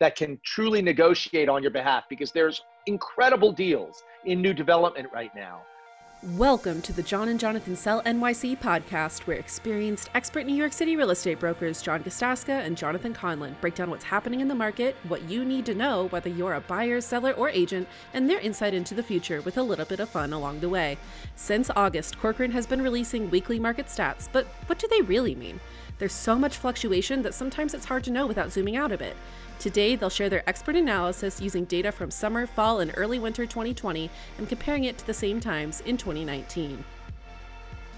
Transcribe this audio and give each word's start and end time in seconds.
that 0.00 0.16
can 0.16 0.38
truly 0.44 0.82
negotiate 0.82 1.48
on 1.48 1.62
your 1.62 1.70
behalf 1.70 2.04
because 2.08 2.32
there's 2.32 2.62
incredible 2.86 3.52
deals 3.52 4.02
in 4.24 4.42
new 4.42 4.52
development 4.52 5.08
right 5.12 5.34
now. 5.34 5.62
Welcome 6.34 6.80
to 6.82 6.94
the 6.94 7.02
John 7.02 7.28
and 7.28 7.38
Jonathan 7.38 7.76
Sell 7.76 8.02
NYC 8.02 8.58
podcast, 8.58 9.26
where 9.26 9.36
experienced 9.36 10.08
expert 10.14 10.46
New 10.46 10.54
York 10.54 10.72
City 10.72 10.96
real 10.96 11.10
estate 11.10 11.38
brokers 11.38 11.82
John 11.82 12.02
Gostaska 12.02 12.64
and 12.64 12.76
Jonathan 12.76 13.12
Conlon 13.14 13.54
break 13.60 13.74
down 13.74 13.90
what's 13.90 14.04
happening 14.04 14.40
in 14.40 14.48
the 14.48 14.54
market, 14.54 14.96
what 15.08 15.22
you 15.28 15.44
need 15.44 15.66
to 15.66 15.74
know, 15.74 16.08
whether 16.08 16.30
you're 16.30 16.54
a 16.54 16.60
buyer, 16.60 17.02
seller, 17.02 17.32
or 17.32 17.50
agent, 17.50 17.86
and 18.14 18.28
their 18.28 18.40
insight 18.40 18.72
into 18.72 18.94
the 18.94 19.02
future 19.02 19.42
with 19.42 19.58
a 19.58 19.62
little 19.62 19.84
bit 19.84 20.00
of 20.00 20.08
fun 20.08 20.32
along 20.32 20.60
the 20.60 20.70
way. 20.70 20.96
Since 21.36 21.70
August, 21.76 22.18
Corcoran 22.18 22.50
has 22.52 22.66
been 22.66 22.82
releasing 22.82 23.30
weekly 23.30 23.60
market 23.60 23.86
stats, 23.86 24.26
but 24.32 24.46
what 24.66 24.78
do 24.78 24.88
they 24.88 25.02
really 25.02 25.34
mean? 25.34 25.60
There's 25.98 26.12
so 26.12 26.36
much 26.36 26.58
fluctuation 26.58 27.22
that 27.22 27.32
sometimes 27.32 27.72
it's 27.72 27.86
hard 27.86 28.04
to 28.04 28.10
know 28.10 28.26
without 28.26 28.52
zooming 28.52 28.76
out 28.76 28.92
a 28.92 28.98
bit. 28.98 29.16
Today, 29.58 29.96
they'll 29.96 30.10
share 30.10 30.28
their 30.28 30.46
expert 30.46 30.76
analysis 30.76 31.40
using 31.40 31.64
data 31.64 31.90
from 31.90 32.10
summer, 32.10 32.46
fall, 32.46 32.80
and 32.80 32.92
early 32.98 33.18
winter 33.18 33.46
2020 33.46 34.10
and 34.36 34.46
comparing 34.46 34.84
it 34.84 34.98
to 34.98 35.06
the 35.06 35.14
same 35.14 35.40
times 35.40 35.80
in 35.86 35.96
2019. 35.96 36.84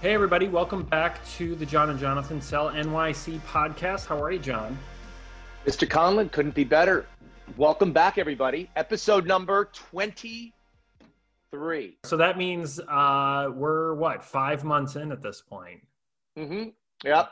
Hey, 0.01 0.13
everybody, 0.13 0.47
welcome 0.47 0.83
back 0.83 1.27
to 1.31 1.55
the 1.55 1.65
John 1.65 1.89
and 1.89 1.99
Jonathan 1.99 2.41
Sell 2.41 2.69
NYC 2.69 3.37
podcast. 3.41 4.05
How 4.05 4.23
are 4.23 4.31
you, 4.31 4.39
John? 4.39 4.77
Mr. 5.65 5.85
Conlon, 5.85 6.31
couldn't 6.31 6.55
be 6.55 6.63
better. 6.63 7.05
Welcome 7.57 7.91
back, 7.91 8.17
everybody. 8.17 8.69
Episode 8.77 9.27
number 9.27 9.65
23. 9.73 11.97
So 12.05 12.15
that 12.15 12.37
means 12.37 12.79
uh, 12.79 13.49
we're 13.53 13.93
what, 13.95 14.23
five 14.23 14.63
months 14.63 14.95
in 14.95 15.11
at 15.11 15.21
this 15.21 15.41
point? 15.41 15.81
Mm 16.37 16.47
hmm. 16.47 16.63
Yep. 17.03 17.29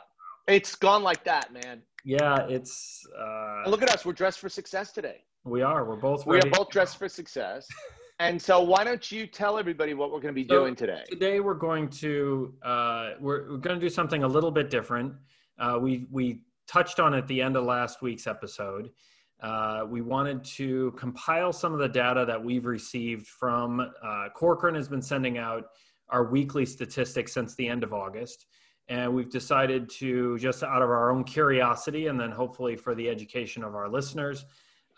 It's 0.48 0.74
gone 0.74 1.02
like 1.02 1.24
that, 1.24 1.52
man. 1.52 1.82
Yeah, 2.04 2.46
it's. 2.48 3.06
Uh, 3.16 3.62
and 3.64 3.70
look 3.70 3.82
at 3.82 3.90
us. 3.90 4.06
We're 4.06 4.14
dressed 4.14 4.38
for 4.38 4.48
success 4.48 4.92
today. 4.92 5.22
We 5.44 5.60
are. 5.60 5.84
We're 5.84 5.96
both. 5.96 6.26
We 6.26 6.38
are 6.38 6.50
both 6.50 6.70
dressed 6.70 6.96
for 6.96 7.08
success. 7.08 7.68
and 8.18 8.40
so, 8.40 8.62
why 8.62 8.82
don't 8.82 9.12
you 9.12 9.26
tell 9.26 9.58
everybody 9.58 9.92
what 9.92 10.10
we're 10.10 10.20
going 10.20 10.34
to 10.34 10.42
be 10.42 10.48
so 10.48 10.60
doing 10.60 10.74
today? 10.74 11.02
Today, 11.10 11.40
we're 11.40 11.52
going 11.52 11.90
to 11.90 12.54
uh, 12.62 13.10
we're, 13.20 13.50
we're 13.50 13.58
going 13.58 13.78
to 13.78 13.80
do 13.80 13.90
something 13.90 14.24
a 14.24 14.28
little 14.28 14.50
bit 14.50 14.70
different. 14.70 15.12
Uh, 15.58 15.78
we 15.80 16.06
we 16.10 16.40
touched 16.66 16.98
on 16.98 17.12
at 17.12 17.28
the 17.28 17.42
end 17.42 17.56
of 17.56 17.64
last 17.64 18.00
week's 18.00 18.26
episode. 18.26 18.88
Uh, 19.42 19.84
we 19.86 20.00
wanted 20.00 20.42
to 20.42 20.92
compile 20.92 21.52
some 21.52 21.74
of 21.74 21.78
the 21.78 21.88
data 21.88 22.24
that 22.26 22.42
we've 22.42 22.66
received 22.66 23.26
from 23.26 23.80
uh, 23.80 24.28
Corcoran 24.34 24.74
has 24.74 24.88
been 24.88 25.02
sending 25.02 25.36
out 25.36 25.66
our 26.08 26.24
weekly 26.24 26.64
statistics 26.64 27.34
since 27.34 27.54
the 27.54 27.68
end 27.68 27.84
of 27.84 27.92
August 27.92 28.46
and 28.88 29.12
we've 29.12 29.30
decided 29.30 29.88
to 29.88 30.38
just 30.38 30.62
out 30.62 30.82
of 30.82 30.88
our 30.88 31.10
own 31.10 31.24
curiosity 31.24 32.06
and 32.06 32.18
then 32.18 32.30
hopefully 32.30 32.76
for 32.76 32.94
the 32.94 33.08
education 33.08 33.62
of 33.62 33.74
our 33.74 33.88
listeners 33.88 34.44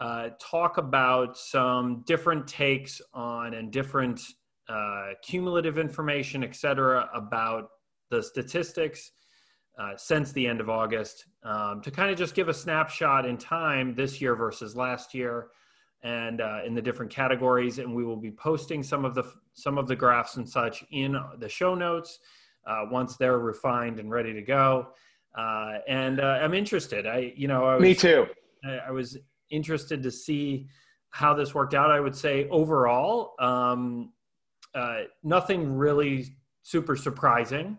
uh, 0.00 0.30
talk 0.40 0.78
about 0.78 1.36
some 1.36 2.02
different 2.06 2.46
takes 2.46 3.02
on 3.12 3.54
and 3.54 3.70
different 3.70 4.20
uh, 4.68 5.08
cumulative 5.22 5.78
information 5.78 6.44
et 6.44 6.54
cetera 6.54 7.08
about 7.14 7.70
the 8.10 8.22
statistics 8.22 9.12
uh, 9.78 9.92
since 9.96 10.32
the 10.32 10.46
end 10.46 10.60
of 10.60 10.68
august 10.68 11.26
um, 11.42 11.80
to 11.82 11.90
kind 11.90 12.10
of 12.10 12.18
just 12.18 12.34
give 12.34 12.48
a 12.48 12.54
snapshot 12.54 13.26
in 13.26 13.36
time 13.36 13.94
this 13.94 14.20
year 14.20 14.34
versus 14.34 14.76
last 14.76 15.14
year 15.14 15.48
and 16.02 16.40
uh, 16.40 16.60
in 16.64 16.74
the 16.74 16.82
different 16.82 17.10
categories. 17.10 17.78
And 17.78 17.94
we 17.94 18.04
will 18.04 18.16
be 18.16 18.30
posting 18.30 18.82
some 18.82 19.04
of 19.04 19.14
the 19.14 19.24
some 19.52 19.78
of 19.78 19.86
the 19.86 19.96
graphs 19.96 20.36
and 20.36 20.48
such 20.48 20.84
in 20.90 21.16
the 21.38 21.48
show 21.48 21.74
notes 21.74 22.20
once 22.90 23.16
they're 23.16 23.38
refined 23.38 23.98
and 23.98 24.10
ready 24.10 24.32
to 24.32 24.42
go. 24.42 24.88
Uh, 25.36 25.78
and 25.86 26.20
uh, 26.20 26.38
I'm 26.42 26.54
interested. 26.54 27.06
I, 27.06 27.32
you 27.36 27.48
know, 27.48 27.64
I 27.64 27.74
was, 27.74 27.82
me 27.82 27.94
too. 27.94 28.26
I, 28.64 28.88
I, 28.88 28.90
was 28.90 29.16
interested 29.50 30.02
to 30.02 30.10
see 30.10 30.66
how 31.10 31.34
this 31.34 31.54
worked 31.54 31.74
out. 31.74 31.90
I 31.90 32.00
would 32.00 32.16
say 32.16 32.48
overall, 32.48 33.34
um, 33.38 34.12
uh, 34.74 35.02
nothing 35.22 35.76
really 35.76 36.36
super 36.62 36.96
surprising, 36.96 37.78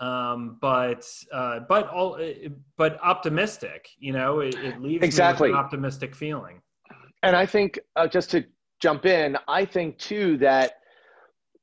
um, 0.00 0.58
but 0.60 1.06
uh, 1.32 1.60
but 1.68 1.88
all 1.88 2.14
uh, 2.14 2.48
but 2.78 2.98
optimistic. 3.02 3.90
You 3.98 4.12
know, 4.12 4.40
it, 4.40 4.54
it 4.54 4.80
leaves 4.80 5.04
exactly 5.04 5.50
an 5.50 5.56
optimistic 5.56 6.14
feeling. 6.14 6.62
And 7.22 7.36
I 7.36 7.44
think 7.44 7.78
just 8.10 8.30
to 8.30 8.44
jump 8.80 9.04
in, 9.04 9.36
I 9.48 9.64
think 9.64 9.98
too 9.98 10.38
that 10.38 10.74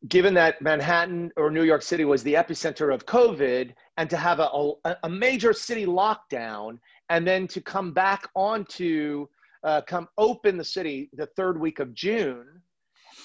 given 0.07 0.33
that 0.33 0.61
Manhattan 0.61 1.31
or 1.37 1.49
New 1.49 1.63
York 1.63 1.81
City 1.81 2.05
was 2.05 2.23
the 2.23 2.33
epicenter 2.33 2.93
of 2.93 3.05
COVID, 3.05 3.73
and 3.97 4.09
to 4.09 4.17
have 4.17 4.39
a, 4.39 4.71
a, 5.03 5.09
major 5.09 5.53
city 5.53 5.85
lockdown, 5.85 6.77
and 7.09 7.25
then 7.25 7.47
to 7.47 7.61
come 7.61 7.93
back 7.93 8.27
onto 8.35 9.27
uh, 9.63 9.81
come 9.87 10.07
open 10.17 10.57
the 10.57 10.63
city 10.63 11.09
the 11.13 11.27
third 11.37 11.59
week 11.59 11.79
of 11.79 11.93
June, 11.93 12.45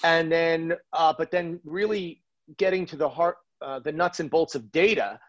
and 0.03 0.31
then 0.31 0.73
uh, 0.93 1.13
but 1.17 1.31
then 1.31 1.59
really 1.65 2.21
getting 2.57 2.85
to 2.85 2.95
the 2.95 3.09
heart, 3.09 3.37
uh, 3.61 3.79
the 3.79 3.91
nuts 3.91 4.19
and 4.19 4.29
bolts 4.29 4.55
of 4.55 4.71
data, 4.71 5.19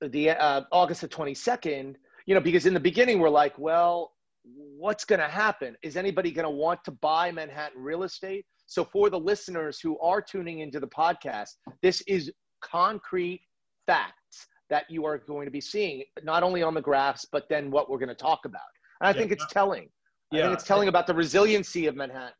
the 0.00 0.30
uh, 0.30 0.62
August 0.72 1.00
the 1.00 1.08
twenty 1.08 1.34
second. 1.34 1.96
You 2.26 2.34
know, 2.34 2.40
because 2.42 2.66
in 2.66 2.74
the 2.74 2.80
beginning 2.80 3.20
we're 3.20 3.30
like, 3.30 3.58
well, 3.58 4.12
what's 4.44 5.06
going 5.06 5.20
to 5.20 5.28
happen? 5.28 5.76
Is 5.82 5.96
anybody 5.96 6.30
going 6.30 6.44
to 6.44 6.50
want 6.50 6.84
to 6.84 6.90
buy 6.90 7.32
Manhattan 7.32 7.82
real 7.82 8.02
estate? 8.02 8.44
So, 8.68 8.84
for 8.84 9.08
the 9.08 9.18
listeners 9.18 9.80
who 9.80 9.98
are 9.98 10.20
tuning 10.20 10.60
into 10.60 10.78
the 10.78 10.86
podcast, 10.86 11.48
this 11.82 12.02
is 12.02 12.30
concrete 12.62 13.40
facts 13.86 14.46
that 14.68 14.84
you 14.90 15.06
are 15.06 15.16
going 15.16 15.46
to 15.46 15.50
be 15.50 15.60
seeing, 15.60 16.04
not 16.22 16.42
only 16.42 16.62
on 16.62 16.74
the 16.74 16.82
graphs, 16.82 17.26
but 17.32 17.48
then 17.48 17.70
what 17.70 17.88
we're 17.88 17.98
going 17.98 18.10
to 18.10 18.14
talk 18.14 18.40
about. 18.44 18.60
And 19.00 19.08
I 19.08 19.12
yeah. 19.12 19.18
think 19.18 19.32
it's 19.32 19.46
telling. 19.50 19.88
Yeah. 20.30 20.40
I 20.40 20.42
think 20.42 20.54
it's 20.54 20.64
telling 20.64 20.88
about 20.88 21.06
the 21.06 21.14
resiliency 21.14 21.86
of 21.86 21.96
Manhattan. 21.96 22.34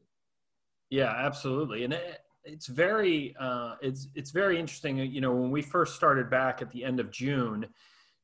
Yeah, 0.90 1.14
absolutely. 1.16 1.84
And 1.84 1.94
it, 1.94 2.18
it's 2.44 2.66
very, 2.66 3.34
uh, 3.40 3.76
it's, 3.80 4.08
it's 4.14 4.30
very 4.30 4.60
interesting. 4.60 4.98
You 4.98 5.22
know, 5.22 5.32
when 5.32 5.50
we 5.50 5.62
first 5.62 5.96
started 5.96 6.28
back 6.28 6.60
at 6.60 6.70
the 6.70 6.84
end 6.84 7.00
of 7.00 7.10
June, 7.10 7.66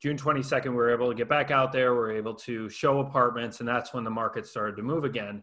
June 0.02 0.18
22nd, 0.18 0.66
we 0.66 0.76
were 0.76 0.92
able 0.92 1.08
to 1.08 1.14
get 1.14 1.30
back 1.30 1.50
out 1.50 1.72
there. 1.72 1.94
We 1.94 2.00
were 2.00 2.12
able 2.12 2.34
to 2.34 2.68
show 2.68 3.00
apartments, 3.00 3.60
and 3.60 3.68
that's 3.68 3.94
when 3.94 4.04
the 4.04 4.10
market 4.10 4.46
started 4.46 4.76
to 4.76 4.82
move 4.82 5.04
again. 5.04 5.42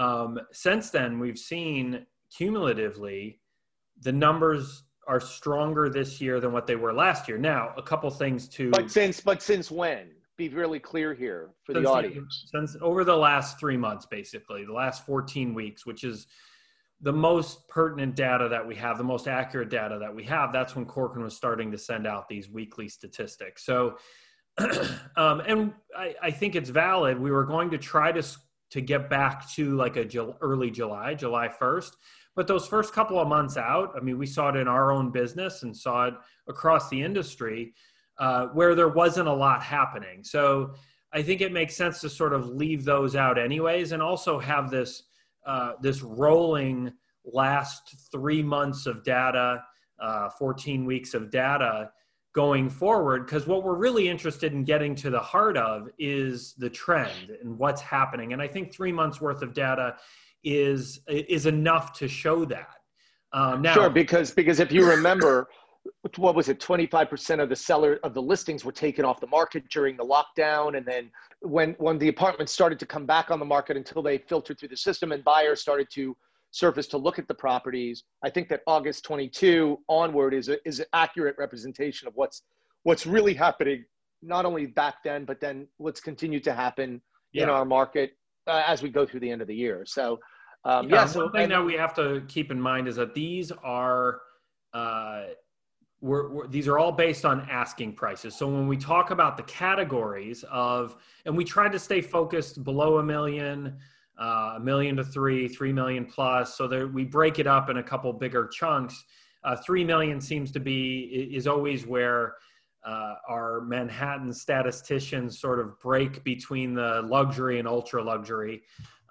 Um, 0.00 0.40
since 0.50 0.88
then, 0.90 1.18
we've 1.18 1.38
seen 1.38 2.06
cumulatively 2.34 3.40
the 4.00 4.12
numbers 4.12 4.84
are 5.06 5.20
stronger 5.20 5.90
this 5.90 6.20
year 6.20 6.40
than 6.40 6.52
what 6.52 6.66
they 6.66 6.76
were 6.76 6.92
last 6.92 7.28
year. 7.28 7.36
Now, 7.36 7.74
a 7.76 7.82
couple 7.82 8.10
things 8.10 8.48
to. 8.50 8.70
But 8.70 8.90
since 8.90 9.20
but 9.20 9.42
since 9.42 9.70
when? 9.70 10.08
Be 10.38 10.48
really 10.48 10.78
clear 10.78 11.12
here 11.12 11.50
for 11.64 11.74
the 11.74 11.84
audience. 11.86 12.46
Since 12.50 12.76
over 12.80 13.04
the 13.04 13.16
last 13.16 13.60
three 13.60 13.76
months, 13.76 14.06
basically 14.06 14.64
the 14.64 14.72
last 14.72 15.04
14 15.04 15.52
weeks, 15.52 15.84
which 15.84 16.02
is 16.02 16.26
the 17.02 17.12
most 17.12 17.68
pertinent 17.68 18.16
data 18.16 18.48
that 18.48 18.66
we 18.66 18.74
have, 18.76 18.96
the 18.96 19.04
most 19.04 19.28
accurate 19.28 19.68
data 19.68 19.98
that 19.98 20.14
we 20.14 20.24
have. 20.24 20.50
That's 20.50 20.74
when 20.74 20.86
Corcoran 20.86 21.24
was 21.24 21.36
starting 21.36 21.70
to 21.72 21.78
send 21.78 22.06
out 22.06 22.26
these 22.26 22.48
weekly 22.48 22.88
statistics. 22.88 23.66
So, 23.66 23.98
um, 25.16 25.40
and 25.46 25.74
I, 25.94 26.14
I 26.22 26.30
think 26.30 26.56
it's 26.56 26.70
valid. 26.70 27.18
We 27.18 27.30
were 27.30 27.44
going 27.44 27.70
to 27.70 27.78
try 27.78 28.10
to 28.12 28.22
to 28.70 28.80
get 28.80 29.10
back 29.10 29.48
to 29.52 29.76
like 29.76 29.96
a 29.96 30.08
early 30.40 30.70
July, 30.70 31.14
July 31.14 31.48
1st. 31.48 31.92
But 32.36 32.46
those 32.46 32.66
first 32.66 32.92
couple 32.94 33.18
of 33.18 33.28
months 33.28 33.56
out, 33.56 33.92
I 33.96 34.00
mean, 34.00 34.16
we 34.16 34.26
saw 34.26 34.50
it 34.50 34.56
in 34.56 34.68
our 34.68 34.92
own 34.92 35.10
business 35.10 35.62
and 35.62 35.76
saw 35.76 36.06
it 36.06 36.14
across 36.48 36.88
the 36.88 37.02
industry 37.02 37.74
uh, 38.18 38.46
where 38.48 38.74
there 38.74 38.88
wasn't 38.88 39.28
a 39.28 39.32
lot 39.32 39.62
happening. 39.62 40.22
So 40.22 40.74
I 41.12 41.22
think 41.22 41.40
it 41.40 41.52
makes 41.52 41.74
sense 41.74 42.00
to 42.02 42.08
sort 42.08 42.32
of 42.32 42.48
leave 42.48 42.84
those 42.84 43.16
out 43.16 43.38
anyways, 43.38 43.92
and 43.92 44.02
also 44.02 44.38
have 44.38 44.70
this 44.70 45.02
uh, 45.46 45.72
this 45.80 46.02
rolling 46.02 46.92
last 47.24 47.94
three 48.12 48.42
months 48.42 48.86
of 48.86 49.02
data, 49.02 49.64
uh, 49.98 50.28
14 50.38 50.84
weeks 50.84 51.14
of 51.14 51.30
data 51.30 51.90
going 52.32 52.70
forward 52.70 53.26
because 53.26 53.46
what 53.46 53.64
we're 53.64 53.74
really 53.74 54.08
interested 54.08 54.52
in 54.52 54.64
getting 54.64 54.94
to 54.94 55.10
the 55.10 55.18
heart 55.18 55.56
of 55.56 55.88
is 55.98 56.54
the 56.58 56.70
trend 56.70 57.30
and 57.42 57.58
what's 57.58 57.80
happening. 57.80 58.32
And 58.32 58.40
i 58.40 58.46
think 58.46 58.72
three 58.72 58.92
months 58.92 59.20
worth 59.20 59.42
of 59.42 59.52
data 59.52 59.96
is 60.44 61.00
is 61.08 61.46
enough 61.46 61.92
to 61.94 62.08
show 62.08 62.44
that. 62.46 62.76
Um, 63.32 63.62
now, 63.62 63.74
sure 63.74 63.90
because 63.90 64.30
because 64.30 64.60
if 64.60 64.72
you 64.72 64.88
remember 64.88 65.48
what 66.16 66.34
was 66.34 66.48
it 66.48 66.60
25% 66.60 67.42
of 67.42 67.48
the 67.48 67.56
seller 67.56 67.98
of 68.02 68.12
the 68.12 68.20
listings 68.20 68.64
were 68.64 68.72
taken 68.72 69.04
off 69.04 69.18
the 69.18 69.26
market 69.26 69.64
during 69.70 69.96
the 69.96 70.04
lockdown 70.04 70.76
and 70.76 70.84
then 70.86 71.10
when 71.40 71.74
when 71.78 71.98
the 71.98 72.08
apartments 72.08 72.52
started 72.52 72.78
to 72.78 72.86
come 72.86 73.06
back 73.06 73.30
on 73.30 73.38
the 73.38 73.44
market 73.44 73.76
until 73.76 74.02
they 74.02 74.18
filtered 74.18 74.58
through 74.58 74.68
the 74.68 74.76
system 74.76 75.12
and 75.12 75.24
buyers 75.24 75.60
started 75.60 75.88
to 75.90 76.16
surface 76.50 76.86
to 76.88 76.98
look 76.98 77.18
at 77.18 77.28
the 77.28 77.34
properties. 77.34 78.04
I 78.24 78.30
think 78.30 78.48
that 78.48 78.62
August 78.66 79.04
22 79.04 79.78
onward 79.88 80.34
is 80.34 80.48
a, 80.48 80.56
is 80.66 80.80
an 80.80 80.86
accurate 80.92 81.36
representation 81.38 82.08
of 82.08 82.14
what's 82.16 82.42
what's 82.82 83.06
really 83.06 83.34
happening, 83.34 83.84
not 84.22 84.46
only 84.46 84.66
back 84.66 84.96
then, 85.04 85.24
but 85.24 85.40
then 85.40 85.66
what's 85.76 86.00
continued 86.00 86.42
to 86.44 86.54
happen 86.54 87.00
yeah. 87.32 87.44
in 87.44 87.48
our 87.50 87.64
market 87.64 88.12
uh, 88.46 88.62
as 88.66 88.82
we 88.82 88.88
go 88.88 89.04
through 89.04 89.20
the 89.20 89.30
end 89.30 89.42
of 89.42 89.48
the 89.48 89.54
year. 89.54 89.84
So, 89.86 90.18
um, 90.64 90.88
yeah. 90.88 90.96
yeah 90.96 91.06
so, 91.06 91.24
one 91.24 91.32
thing 91.32 91.42
and, 91.42 91.52
that 91.52 91.64
we 91.64 91.74
have 91.74 91.94
to 91.96 92.22
keep 92.26 92.50
in 92.50 92.60
mind 92.60 92.88
is 92.88 92.96
that 92.96 93.14
these 93.14 93.52
are 93.62 94.20
uh, 94.72 95.24
we're, 96.00 96.28
we're, 96.30 96.46
these 96.46 96.66
are 96.66 96.78
all 96.78 96.92
based 96.92 97.24
on 97.24 97.46
asking 97.50 97.94
prices. 97.94 98.34
So 98.34 98.48
when 98.48 98.66
we 98.66 98.76
talk 98.76 99.10
about 99.10 99.36
the 99.36 99.42
categories 99.44 100.44
of, 100.50 100.96
and 101.26 101.36
we 101.36 101.44
try 101.44 101.68
to 101.68 101.78
stay 101.78 102.00
focused 102.00 102.64
below 102.64 102.98
a 102.98 103.02
million, 103.02 103.76
a 104.20 104.58
million 104.60 104.96
to 104.96 105.04
three, 105.04 105.48
three 105.48 105.72
million 105.72 106.04
plus. 106.04 106.56
So 106.56 106.68
there, 106.68 106.86
we 106.88 107.04
break 107.04 107.38
it 107.38 107.46
up 107.46 107.70
in 107.70 107.78
a 107.78 107.82
couple 107.82 108.12
bigger 108.12 108.48
chunks. 108.48 109.04
Uh, 109.42 109.56
three 109.56 109.84
million 109.84 110.20
seems 110.20 110.52
to 110.52 110.60
be 110.60 111.28
is 111.32 111.46
always 111.46 111.86
where 111.86 112.34
uh, 112.86 113.14
our 113.28 113.62
Manhattan 113.62 114.32
statisticians 114.32 115.38
sort 115.38 115.58
of 115.58 115.78
break 115.80 116.22
between 116.24 116.74
the 116.74 117.02
luxury 117.06 117.58
and 117.58 117.66
ultra 117.66 118.02
luxury. 118.02 118.62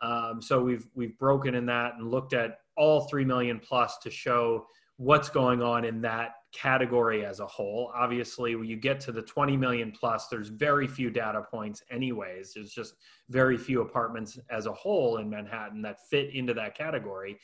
Um, 0.01 0.41
so 0.41 0.61
we've 0.61 0.87
we've 0.93 1.17
broken 1.17 1.55
in 1.55 1.65
that 1.65 1.95
and 1.95 2.09
looked 2.09 2.33
at 2.33 2.59
all 2.77 3.01
three 3.01 3.25
million 3.25 3.59
plus 3.59 3.97
to 3.99 4.11
show 4.11 4.65
what's 4.97 5.29
going 5.29 5.61
on 5.61 5.85
in 5.85 6.01
that 6.01 6.31
category 6.51 7.25
as 7.25 7.39
a 7.39 7.45
whole. 7.45 7.91
Obviously, 7.95 8.55
when 8.55 8.67
you 8.67 8.75
get 8.75 8.99
to 9.01 9.11
the 9.11 9.21
20 9.21 9.55
million 9.57 9.91
plus, 9.91 10.27
there's 10.27 10.49
very 10.49 10.87
few 10.87 11.09
data 11.09 11.43
points, 11.49 11.83
anyways. 11.91 12.53
There's 12.53 12.71
just 12.71 12.95
very 13.29 13.57
few 13.57 13.81
apartments 13.81 14.39
as 14.49 14.65
a 14.65 14.73
whole 14.73 15.17
in 15.17 15.29
Manhattan 15.29 15.81
that 15.83 15.97
fit 16.09 16.33
into 16.33 16.53
that 16.55 16.75
category. 16.75 17.39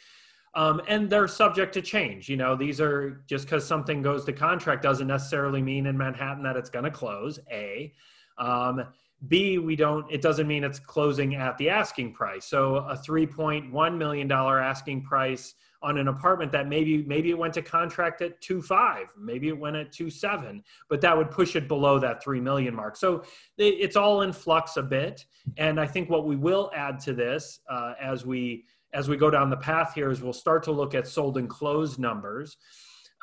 Um, 0.55 0.81
and 0.87 1.09
they're 1.09 1.27
subject 1.27 1.73
to 1.73 1.81
change. 1.81 2.29
You 2.29 2.37
know, 2.37 2.55
these 2.55 2.79
are 2.79 3.23
just 3.27 3.45
because 3.45 3.65
something 3.65 4.01
goes 4.01 4.23
to 4.25 4.33
contract 4.33 4.81
doesn't 4.81 5.07
necessarily 5.07 5.61
mean 5.61 5.85
in 5.85 5.97
Manhattan 5.97 6.43
that 6.43 6.55
it's 6.55 6.69
going 6.69 6.85
to 6.85 6.91
close. 6.91 7.39
A. 7.51 7.93
Um, 8.37 8.85
B, 9.27 9.57
we 9.57 9.75
don't, 9.75 10.09
it 10.11 10.21
doesn't 10.21 10.47
mean 10.47 10.63
it's 10.63 10.79
closing 10.79 11.35
at 11.35 11.57
the 11.57 11.69
asking 11.69 12.13
price. 12.13 12.45
So 12.45 12.77
a 12.77 12.95
$3.1 12.95 13.97
million 13.97 14.31
asking 14.31 15.03
price 15.03 15.55
on 15.81 15.97
an 15.97 16.07
apartment 16.07 16.51
that 16.51 16.67
maybe 16.67 17.03
maybe 17.03 17.29
it 17.29 17.37
went 17.37 17.53
to 17.53 17.61
contract 17.61 18.21
at 18.21 18.39
two 18.41 18.61
five, 18.61 19.07
maybe 19.17 19.47
it 19.47 19.57
went 19.57 19.75
at 19.75 19.91
two 19.91 20.09
seven, 20.09 20.63
but 20.89 21.01
that 21.01 21.15
would 21.17 21.31
push 21.31 21.55
it 21.55 21.67
below 21.67 21.99
that 21.99 22.23
three 22.23 22.41
million 22.41 22.73
mark. 22.75 22.95
So 22.95 23.23
it's 23.57 23.95
all 23.95 24.21
in 24.21 24.33
flux 24.33 24.77
a 24.77 24.83
bit, 24.83 25.25
and 25.57 25.79
I 25.79 25.87
think 25.87 26.09
what 26.09 26.25
we 26.25 26.35
will 26.35 26.71
add 26.75 26.99
to 27.01 27.13
this 27.13 27.59
uh, 27.69 27.93
as 28.01 28.25
we 28.25 28.65
as 28.93 29.09
we 29.09 29.17
go 29.17 29.29
down 29.29 29.49
the 29.49 29.57
path 29.57 29.93
here 29.93 30.09
is 30.09 30.21
we'll 30.21 30.33
start 30.33 30.63
to 30.63 30.71
look 30.71 30.95
at 30.95 31.07
sold 31.07 31.37
and 31.37 31.49
closed 31.49 31.99
numbers 31.99 32.57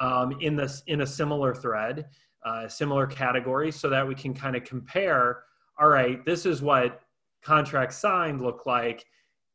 um, 0.01 0.37
in 0.41 0.55
this 0.55 0.83
in 0.87 1.01
a 1.01 1.07
similar 1.07 1.55
thread, 1.55 2.07
uh, 2.45 2.69
similar 2.69 3.07
category, 3.07 3.73
so 3.73 3.89
that 3.89 4.07
we 4.07 4.15
can 4.15 4.35
kind 4.35 4.55
of 4.55 4.65
compare. 4.65 5.45
All 5.81 5.89
right, 5.89 6.25
this 6.25 6.45
is 6.47 6.63
what 6.63 7.01
contracts 7.43 7.97
signed 7.97 8.41
look 8.41 8.67
like, 8.67 9.05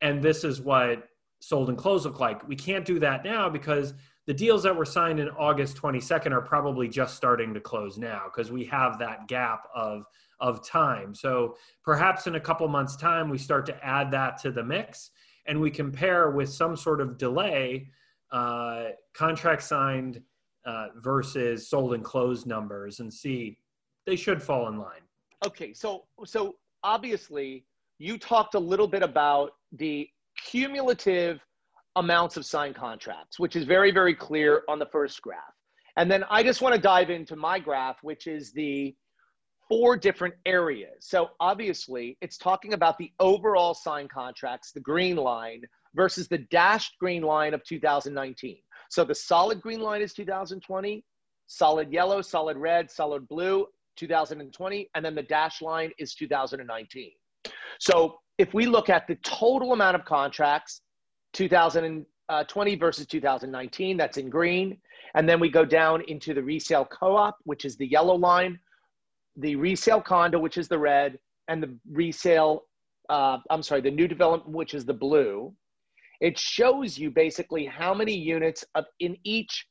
and 0.01 0.21
this 0.21 0.43
is 0.43 0.59
what 0.59 1.07
sold 1.39 1.69
and 1.69 1.77
closed 1.77 2.05
look 2.05 2.19
like. 2.19 2.47
We 2.47 2.55
can't 2.55 2.85
do 2.85 2.99
that 2.99 3.23
now 3.23 3.49
because 3.49 3.93
the 4.25 4.33
deals 4.33 4.63
that 4.63 4.75
were 4.75 4.85
signed 4.85 5.19
in 5.19 5.29
August 5.29 5.77
22nd 5.77 6.31
are 6.31 6.41
probably 6.41 6.87
just 6.87 7.15
starting 7.15 7.53
to 7.53 7.61
close 7.61 7.97
now 7.97 8.23
because 8.25 8.51
we 8.51 8.65
have 8.65 8.99
that 8.99 9.27
gap 9.27 9.67
of 9.73 10.05
of 10.39 10.67
time. 10.67 11.15
So 11.15 11.57
perhaps 11.83 12.27
in 12.27 12.35
a 12.35 12.39
couple 12.39 12.67
months 12.67 12.95
time 12.95 13.27
we 13.29 13.39
start 13.39 13.65
to 13.67 13.85
add 13.85 14.11
that 14.11 14.37
to 14.41 14.51
the 14.51 14.63
mix 14.63 15.09
and 15.47 15.59
we 15.59 15.71
compare 15.71 16.29
with 16.29 16.49
some 16.49 16.75
sort 16.75 17.01
of 17.01 17.17
delay 17.17 17.89
uh, 18.31 18.89
contract 19.13 19.63
signed 19.63 20.21
uh, 20.65 20.89
versus 20.97 21.67
sold 21.67 21.93
and 21.93 22.03
closed 22.03 22.45
numbers 22.45 22.99
and 22.99 23.11
see 23.11 23.57
they 24.05 24.15
should 24.15 24.43
fall 24.43 24.67
in 24.67 24.77
line. 24.77 25.01
Okay, 25.45 25.73
so 25.73 26.05
so 26.25 26.55
obviously 26.83 27.65
you 27.97 28.17
talked 28.17 28.53
a 28.53 28.59
little 28.59 28.87
bit 28.87 29.01
about 29.01 29.53
the 29.71 30.09
cumulative 30.43 31.39
amounts 31.95 32.37
of 32.37 32.45
signed 32.45 32.75
contracts, 32.75 33.39
which 33.39 33.55
is 33.55 33.65
very, 33.65 33.91
very 33.91 34.13
clear 34.13 34.63
on 34.67 34.79
the 34.79 34.85
first 34.85 35.21
graph. 35.21 35.39
And 35.97 36.11
then 36.11 36.23
I 36.29 36.43
just 36.43 36.61
want 36.61 36.75
to 36.75 36.81
dive 36.81 37.09
into 37.09 37.35
my 37.35 37.59
graph, 37.59 37.97
which 38.03 38.27
is 38.27 38.51
the 38.51 38.95
four 39.67 39.97
different 39.97 40.35
areas. 40.45 40.95
So 40.99 41.31
obviously, 41.39 42.17
it's 42.21 42.37
talking 42.37 42.73
about 42.73 42.97
the 42.97 43.11
overall 43.19 43.73
signed 43.73 44.11
contracts, 44.11 44.71
the 44.71 44.79
green 44.79 45.17
line, 45.17 45.63
versus 45.95 46.27
the 46.27 46.37
dashed 46.51 46.97
green 46.99 47.23
line 47.23 47.53
of 47.53 47.63
2019. 47.63 48.57
So 48.89 49.03
the 49.03 49.15
solid 49.15 49.61
green 49.61 49.81
line 49.81 50.01
is 50.01 50.13
2020, 50.13 51.03
solid 51.47 51.91
yellow, 51.91 52.21
solid 52.21 52.57
red, 52.57 52.89
solid 52.89 53.27
blue, 53.27 53.65
2020, 53.97 54.89
and 54.93 55.03
then 55.03 55.15
the 55.15 55.23
dashed 55.23 55.61
line 55.61 55.91
is 55.97 56.13
2019. 56.13 57.11
So 57.79 58.19
if 58.37 58.53
we 58.53 58.65
look 58.65 58.89
at 58.89 59.07
the 59.07 59.15
total 59.15 59.73
amount 59.73 59.95
of 59.95 60.05
contracts, 60.05 60.81
2020 61.33 62.75
versus 62.75 63.05
2019, 63.05 63.97
that's 63.97 64.17
in 64.17 64.29
green. 64.29 64.77
And 65.15 65.27
then 65.27 65.39
we 65.39 65.49
go 65.49 65.65
down 65.65 66.01
into 66.07 66.33
the 66.33 66.43
resale 66.43 66.85
co 66.85 67.15
op, 67.15 67.37
which 67.43 67.65
is 67.65 67.77
the 67.77 67.87
yellow 67.87 68.15
line, 68.15 68.59
the 69.35 69.55
resale 69.55 70.01
condo, 70.01 70.39
which 70.39 70.57
is 70.57 70.67
the 70.67 70.77
red, 70.77 71.17
and 71.47 71.61
the 71.61 71.75
resale, 71.89 72.63
uh, 73.09 73.37
I'm 73.49 73.63
sorry, 73.63 73.81
the 73.81 73.91
new 73.91 74.07
development, 74.07 74.55
which 74.55 74.73
is 74.73 74.85
the 74.85 74.93
blue. 74.93 75.53
It 76.19 76.37
shows 76.37 76.97
you 76.97 77.11
basically 77.11 77.65
how 77.65 77.93
many 77.93 78.15
units 78.15 78.65
of 78.75 78.85
in 78.99 79.17
each 79.23 79.67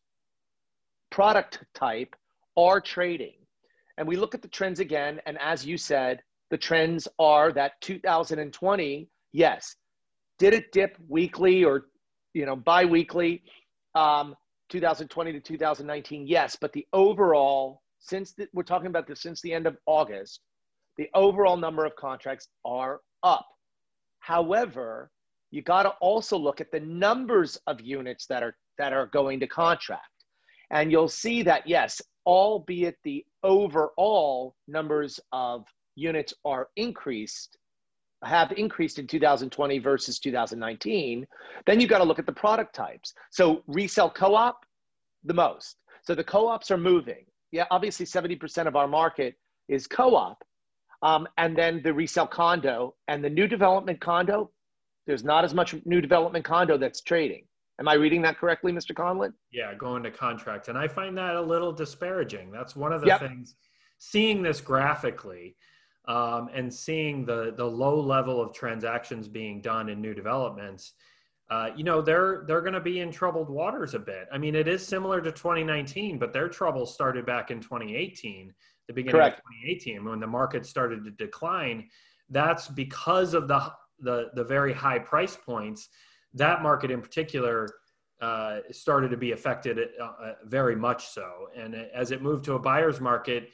product 1.11 1.63
type 1.75 2.15
are 2.57 2.81
trading. 2.81 3.35
And 3.99 4.07
we 4.07 4.17
look 4.17 4.35
at 4.35 4.43
the 4.43 4.49
trends 4.49 4.81
again. 4.81 5.21
And 5.27 5.39
as 5.41 5.67
you 5.67 5.77
said, 5.77 6.21
the 6.51 6.59
trends 6.59 7.09
are 7.19 7.53
that 7.53 7.81
2020, 7.81 9.09
yes, 9.33 9.77
did 10.39 10.55
it 10.55 10.73
dip 10.73 10.97
weekly 11.09 11.65
or 11.65 11.87
you 12.35 12.47
know 12.47 12.57
biweekly? 12.57 13.43
Um, 13.95 14.35
2020 14.69 15.33
to 15.33 15.41
2019, 15.41 16.27
yes, 16.27 16.57
but 16.61 16.73
the 16.73 16.87
overall 16.93 17.83
since 17.99 18.33
the, 18.33 18.49
we're 18.53 18.63
talking 18.63 18.89
about 18.89 19.07
this 19.07 19.23
since 19.23 19.41
the 19.41 19.53
end 19.53 19.67
of 19.67 19.77
August, 19.87 20.41
the 20.97 21.09
overall 21.15 21.57
number 21.57 21.85
of 21.85 21.97
contracts 21.97 22.49
are 22.65 23.01
up. 23.23 23.47
However, 24.21 25.11
you 25.51 25.63
got 25.63 25.85
to 25.85 25.91
also 26.01 26.37
look 26.37 26.61
at 26.61 26.71
the 26.71 26.81
numbers 26.81 27.59
of 27.67 27.81
units 27.81 28.27
that 28.27 28.43
are 28.43 28.57
that 28.79 28.93
are 28.93 29.07
going 29.07 29.41
to 29.41 29.47
contract. 29.47 30.03
And 30.71 30.91
you'll 30.91 31.09
see 31.09 31.43
that 31.43 31.67
yes, 31.67 32.03
albeit 32.27 32.97
the 33.05 33.25
overall 33.43 34.55
numbers 34.67 35.21
of 35.33 35.65
units 35.97 36.33
are 36.45 36.69
increased, 36.77 37.59
have 38.23 38.53
increased 38.53 38.99
in 38.99 39.07
2020 39.07 39.79
versus 39.79 40.19
2019, 40.19 41.27
then 41.67 41.81
you've 41.81 41.91
got 41.91 41.99
to 41.99 42.05
look 42.05 42.19
at 42.19 42.27
the 42.27 42.33
product 42.33 42.75
types. 42.75 43.15
So 43.31 43.63
resale 43.67 44.11
co-op, 44.11 44.65
the 45.25 45.35
most. 45.35 45.77
So 46.03 46.15
the 46.15 46.25
co-ops 46.25 46.71
are 46.71 46.79
moving. 46.79 47.27
Yeah, 47.51 47.65
obviously 47.71 48.07
70% 48.07 48.67
of 48.67 48.77
our 48.77 48.87
market 48.87 49.35
is 49.69 49.87
co-op. 49.87 50.43
Um, 51.03 51.29
and 51.37 51.57
then 51.57 51.83
the 51.83 51.93
resale 51.93 52.27
condo 52.27 52.95
and 53.09 53.23
the 53.23 53.31
new 53.31 53.47
development 53.47 54.01
condo, 54.01 54.51
there's 55.07 55.25
not 55.25 55.45
as 55.45 55.55
much 55.55 55.75
new 55.85 56.01
development 56.01 56.45
condo 56.45 56.79
that's 56.79 57.01
trading. 57.01 57.45
Am 57.79 57.89
I 57.89 57.95
reading 57.95 58.23
that 58.23 58.39
correctly, 58.39 58.73
Mr. 58.73 58.93
Conlon? 58.93 59.33
Yeah, 59.51 59.75
going 59.75 60.03
to 60.05 60.11
contract. 60.11 60.69
And 60.69 60.79
I 60.79 60.89
find 60.89 61.17
that 61.19 61.35
a 61.35 61.41
little 61.41 61.73
disparaging. 61.73 62.51
That's 62.51 62.75
one 62.75 62.93
of 62.93 63.03
the 63.03 63.09
yep. 63.09 63.21
things, 63.21 63.57
seeing 63.99 64.43
this 64.43 64.61
graphically, 64.63 65.57
um, 66.09 66.49
and 66.55 66.73
seeing 66.73 67.25
the 67.25 67.55
the 67.57 67.65
low 67.65 68.01
level 68.01 68.41
of 68.41 68.53
transactions 68.53 69.29
being 69.29 69.61
done 69.61 69.89
in 69.89 70.01
new 70.01 70.15
developments, 70.15 70.93
uh, 71.51 71.71
you 71.77 71.85
know 71.85 72.01
they're 72.01 72.45
they're 72.47 72.61
going 72.61 72.75
to 72.75 72.81
be 72.81 73.01
in 73.01 73.11
troubled 73.11 73.51
waters 73.51 73.95
a 73.95 73.99
bit. 73.99 74.29
I 74.33 74.39
mean, 74.39 74.55
it 74.55 74.69
is 74.69 74.87
similar 74.87 75.21
to 75.21 75.33
2019, 75.33 76.19
but 76.19 76.33
their 76.33 76.49
trouble 76.49 76.87
started 76.87 77.27
back 77.27 77.51
in 77.51 77.61
2018, 77.61 78.55
the 78.87 78.93
beginning 78.93 79.21
Correct. 79.21 79.39
of 79.39 79.45
2018, 79.65 80.05
when 80.05 80.21
the 80.21 80.27
market 80.27 80.65
started 80.65 81.05
to 81.05 81.11
decline. 81.11 81.89
That's 82.31 82.69
because 82.69 83.35
of 83.35 83.49
the 83.49 83.73
the 84.01 84.31
the 84.35 84.45
very 84.45 84.73
high 84.73 84.99
price 84.99 85.37
points. 85.37 85.89
That 86.35 86.63
market 86.63 86.91
in 86.91 87.01
particular 87.01 87.69
uh, 88.21 88.61
started 88.71 89.11
to 89.11 89.17
be 89.17 89.33
affected 89.33 89.79
uh, 90.01 90.05
uh 90.05 90.33
very 90.45 90.77
much 90.77 91.09
so, 91.09 91.49
and 91.57 91.75
as 91.75 92.13
it 92.13 92.23
moved 92.23 92.45
to 92.45 92.55
a 92.55 92.59
buyer's 92.59 93.01
market 93.01 93.51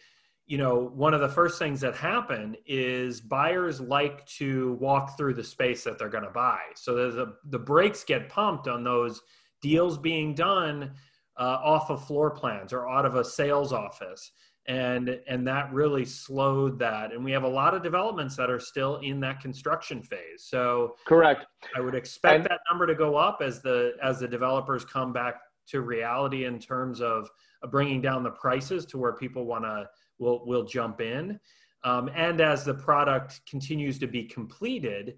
you 0.53 0.59
know, 0.59 0.91
one 0.95 1.15
of 1.15 1.23
the 1.23 1.31
first 1.31 1.59
things 1.59 1.81
that 1.81 1.97
happen 1.97 2.55
is 2.67 3.23
buyers 3.23 3.81
like 3.81 4.27
to 4.27 4.75
walk 4.75 5.17
through 5.17 5.33
the 5.33 5.43
space 5.43 5.83
that 5.83 5.99
they're 5.99 6.11
going 6.11 6.25
to 6.25 6.31
buy. 6.31 6.59
So 6.75 7.11
the 7.11 7.37
the 7.49 7.59
brakes 7.59 8.05
get 8.05 8.29
pumped 8.29 8.69
on 8.69 8.85
those 8.85 9.23
deals 9.63 9.97
being 9.97 10.35
done 10.35 10.93
uh, 11.39 11.57
off 11.65 11.89
of 11.89 12.07
floor 12.07 12.31
plans 12.31 12.75
or 12.75 12.87
out 12.87 13.07
of 13.07 13.15
a 13.15 13.25
sales 13.25 13.73
office, 13.73 14.31
and 14.67 15.19
and 15.27 15.47
that 15.47 15.73
really 15.73 16.05
slowed 16.05 16.79
that. 16.81 17.13
And 17.13 17.25
we 17.25 17.33
have 17.33 17.45
a 17.45 17.49
lot 17.49 17.73
of 17.73 17.83
developments 17.83 18.37
that 18.37 18.51
are 18.51 18.61
still 18.61 18.97
in 18.99 19.21
that 19.21 19.41
construction 19.41 20.03
phase. 20.03 20.45
So 20.45 20.97
correct. 21.07 21.47
I 21.75 21.81
would 21.81 21.95
expect 21.95 22.35
and, 22.35 22.45
that 22.45 22.61
number 22.71 22.87
to 22.87 22.95
go 22.95 23.17
up 23.17 23.41
as 23.41 23.63
the 23.63 23.93
as 24.03 24.21
the 24.21 24.29
developers 24.29 24.85
come 24.85 25.15
back 25.15 25.37
to 25.69 25.81
reality 25.81 26.45
in 26.45 26.59
terms 26.59 27.01
of, 27.01 27.31
of 27.63 27.71
bringing 27.71 28.03
down 28.03 28.23
the 28.23 28.31
prices 28.31 28.85
to 28.85 28.99
where 28.99 29.15
people 29.15 29.47
want 29.47 29.65
to 29.65 29.87
will 30.23 30.45
will 30.47 30.65
jump 30.65 31.01
in. 31.01 31.39
Um, 31.85 32.09
and 32.15 32.41
as 32.41 32.65
the 32.65 32.75
product 32.75 33.41
continues 33.47 33.99
to 33.99 34.07
be 34.07 34.25
completed, 34.25 35.17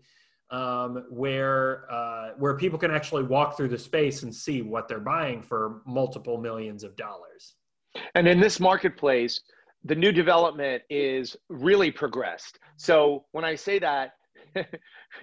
um, 0.51 1.05
where 1.11 1.91
uh, 1.93 2.31
where 2.39 2.57
people 2.57 2.79
can 2.79 2.91
actually 2.91 3.23
walk 3.23 3.57
through 3.57 3.69
the 3.69 3.79
space 3.79 4.23
and 4.23 4.35
see 4.35 4.63
what 4.63 4.89
they're 4.89 5.01
buying 5.01 5.43
for 5.43 5.83
multiple 5.87 6.39
millions 6.39 6.83
of 6.83 6.97
dollars. 6.97 7.55
And 8.15 8.27
in 8.27 8.41
this 8.41 8.59
marketplace, 8.59 9.41
the 9.85 9.95
new 9.95 10.13
development 10.13 10.83
is 10.91 11.37
really 11.49 11.91
progressed. 11.91 12.59
So 12.77 13.27
when 13.33 13.45
I 13.45 13.55
say 13.55 13.79
that, 13.79 14.13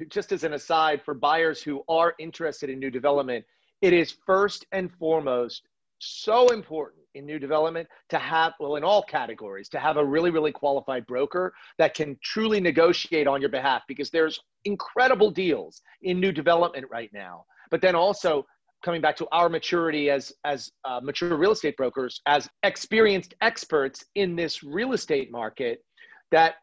just 0.10 0.32
as 0.32 0.44
an 0.44 0.54
aside 0.54 1.02
for 1.04 1.14
buyers 1.14 1.62
who 1.62 1.84
are 1.90 2.14
interested 2.20 2.70
in 2.70 2.80
new 2.80 2.92
development, 2.92 3.44
it 3.82 3.94
is 3.94 4.16
first 4.26 4.66
and 4.72 4.92
foremost 4.94 5.68
so 6.00 6.48
important 6.50 7.01
in 7.16 7.26
new 7.26 7.40
development 7.40 7.88
to 8.10 8.18
have, 8.18 8.54
well, 8.60 8.76
in 8.76 8.84
all 8.84 9.04
categories, 9.04 9.70
to 9.70 9.80
have 9.80 9.98
a 9.98 10.06
really, 10.06 10.30
really 10.30 10.52
qualified 10.52 11.06
broker 11.06 11.54
that 11.78 11.94
can 11.94 12.18
truly 12.24 12.60
negotiate 12.60 13.28
on 13.28 13.42
your 13.42 13.50
behalf 13.50 13.84
because 13.88 14.10
there's 14.10 14.40
incredible 14.66 15.32
deals 15.32 15.82
in 16.04 16.20
new 16.20 16.32
development 16.32 16.86
right 16.90 17.10
now. 17.14 17.46
But 17.70 17.82
then 17.82 17.96
also 17.96 18.46
coming 18.84 19.02
back 19.02 19.16
to 19.16 19.28
our 19.32 19.50
maturity 19.50 20.10
as 20.10 20.32
as 20.44 20.72
uh, 20.86 21.00
mature 21.02 21.38
real 21.38 21.52
estate 21.52 21.78
brokers, 21.78 22.22
as 22.26 22.50
experienced 22.64 23.34
experts 23.42 24.04
in 24.16 24.36
this 24.36 24.64
real 24.64 24.94
estate 24.94 25.32
market, 25.32 25.84
that 26.32 26.56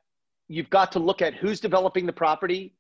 you've 0.49 0.71
got 0.71 0.90
to 0.93 0.99
look 0.99 1.23
at 1.23 1.35
who's 1.35 1.61
developing 1.61 2.07
the 2.07 2.12
property, 2.12 2.75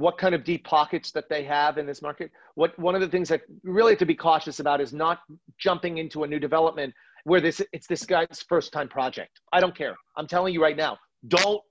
what 0.00 0.18
kind 0.18 0.34
of 0.34 0.44
deep 0.44 0.64
pockets 0.64 1.10
that 1.12 1.28
they 1.28 1.44
have 1.44 1.78
in 1.78 1.86
this 1.86 2.00
market. 2.02 2.30
What 2.54 2.76
one 2.78 2.94
of 2.94 3.00
the 3.00 3.08
things 3.08 3.28
that 3.28 3.42
really 3.62 3.92
have 3.92 3.98
to 4.00 4.06
be 4.06 4.14
cautious 4.14 4.58
about 4.58 4.80
is 4.80 4.92
not 4.92 5.20
jumping 5.58 5.98
into 5.98 6.24
a 6.24 6.26
new 6.26 6.38
development 6.38 6.94
where 7.24 7.40
this 7.40 7.60
it's 7.72 7.86
this 7.86 8.04
guy's 8.04 8.44
first 8.48 8.72
time 8.72 8.88
project. 8.88 9.40
I 9.52 9.60
don't 9.60 9.76
care. 9.76 9.94
I'm 10.16 10.26
telling 10.26 10.54
you 10.54 10.62
right 10.62 10.76
now, 10.76 10.98
don't 11.28 11.62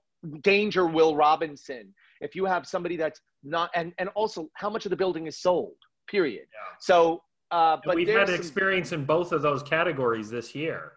danger 0.42 0.86
Will 0.86 1.16
Robinson. 1.16 1.92
If 2.20 2.34
you 2.34 2.44
have 2.44 2.66
somebody 2.66 2.96
that's 2.96 3.20
not 3.42 3.70
and 3.74 3.92
and 3.98 4.08
also 4.10 4.48
how 4.54 4.70
much 4.70 4.86
of 4.86 4.90
the 4.90 4.96
building 4.96 5.26
is 5.26 5.38
sold 5.38 5.74
period. 6.10 6.46
Yeah. 6.52 6.76
So, 6.78 7.22
uh, 7.50 7.78
but 7.84 7.96
we've 7.96 8.08
had 8.08 8.28
some, 8.28 8.36
experience 8.36 8.92
in 8.92 9.04
both 9.04 9.32
of 9.32 9.42
those 9.42 9.62
categories 9.62 10.28
this 10.28 10.54
year. 10.54 10.92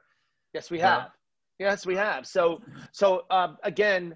Yes, 0.53 0.69
we 0.69 0.79
have. 0.79 1.11
Yeah. 1.59 1.69
Yes, 1.69 1.85
we 1.85 1.95
have. 1.95 2.25
So, 2.25 2.61
so 2.91 3.23
uh, 3.29 3.53
again, 3.63 4.15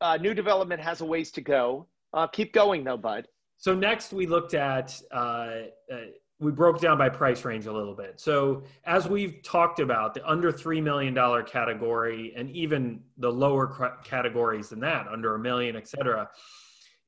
uh, 0.00 0.16
new 0.16 0.34
development 0.34 0.80
has 0.80 1.00
a 1.00 1.04
ways 1.04 1.30
to 1.32 1.40
go. 1.40 1.86
Uh, 2.14 2.26
keep 2.26 2.52
going 2.52 2.84
though, 2.84 2.96
bud. 2.96 3.26
So 3.56 3.74
next 3.74 4.12
we 4.12 4.26
looked 4.26 4.54
at 4.54 5.00
uh, 5.12 5.50
uh, 5.92 5.96
we 6.40 6.50
broke 6.50 6.80
down 6.80 6.98
by 6.98 7.08
price 7.08 7.44
range 7.44 7.66
a 7.66 7.72
little 7.72 7.94
bit. 7.94 8.20
So 8.20 8.64
as 8.84 9.08
we've 9.08 9.42
talked 9.44 9.78
about, 9.78 10.14
the 10.14 10.28
under 10.28 10.50
three 10.50 10.80
million 10.80 11.14
dollar 11.14 11.42
category 11.42 12.32
and 12.36 12.50
even 12.50 13.00
the 13.18 13.30
lower 13.30 13.98
categories 14.04 14.68
than 14.70 14.80
that, 14.80 15.06
under 15.06 15.36
a 15.36 15.38
million, 15.38 15.76
et 15.76 15.86
cetera 15.88 16.28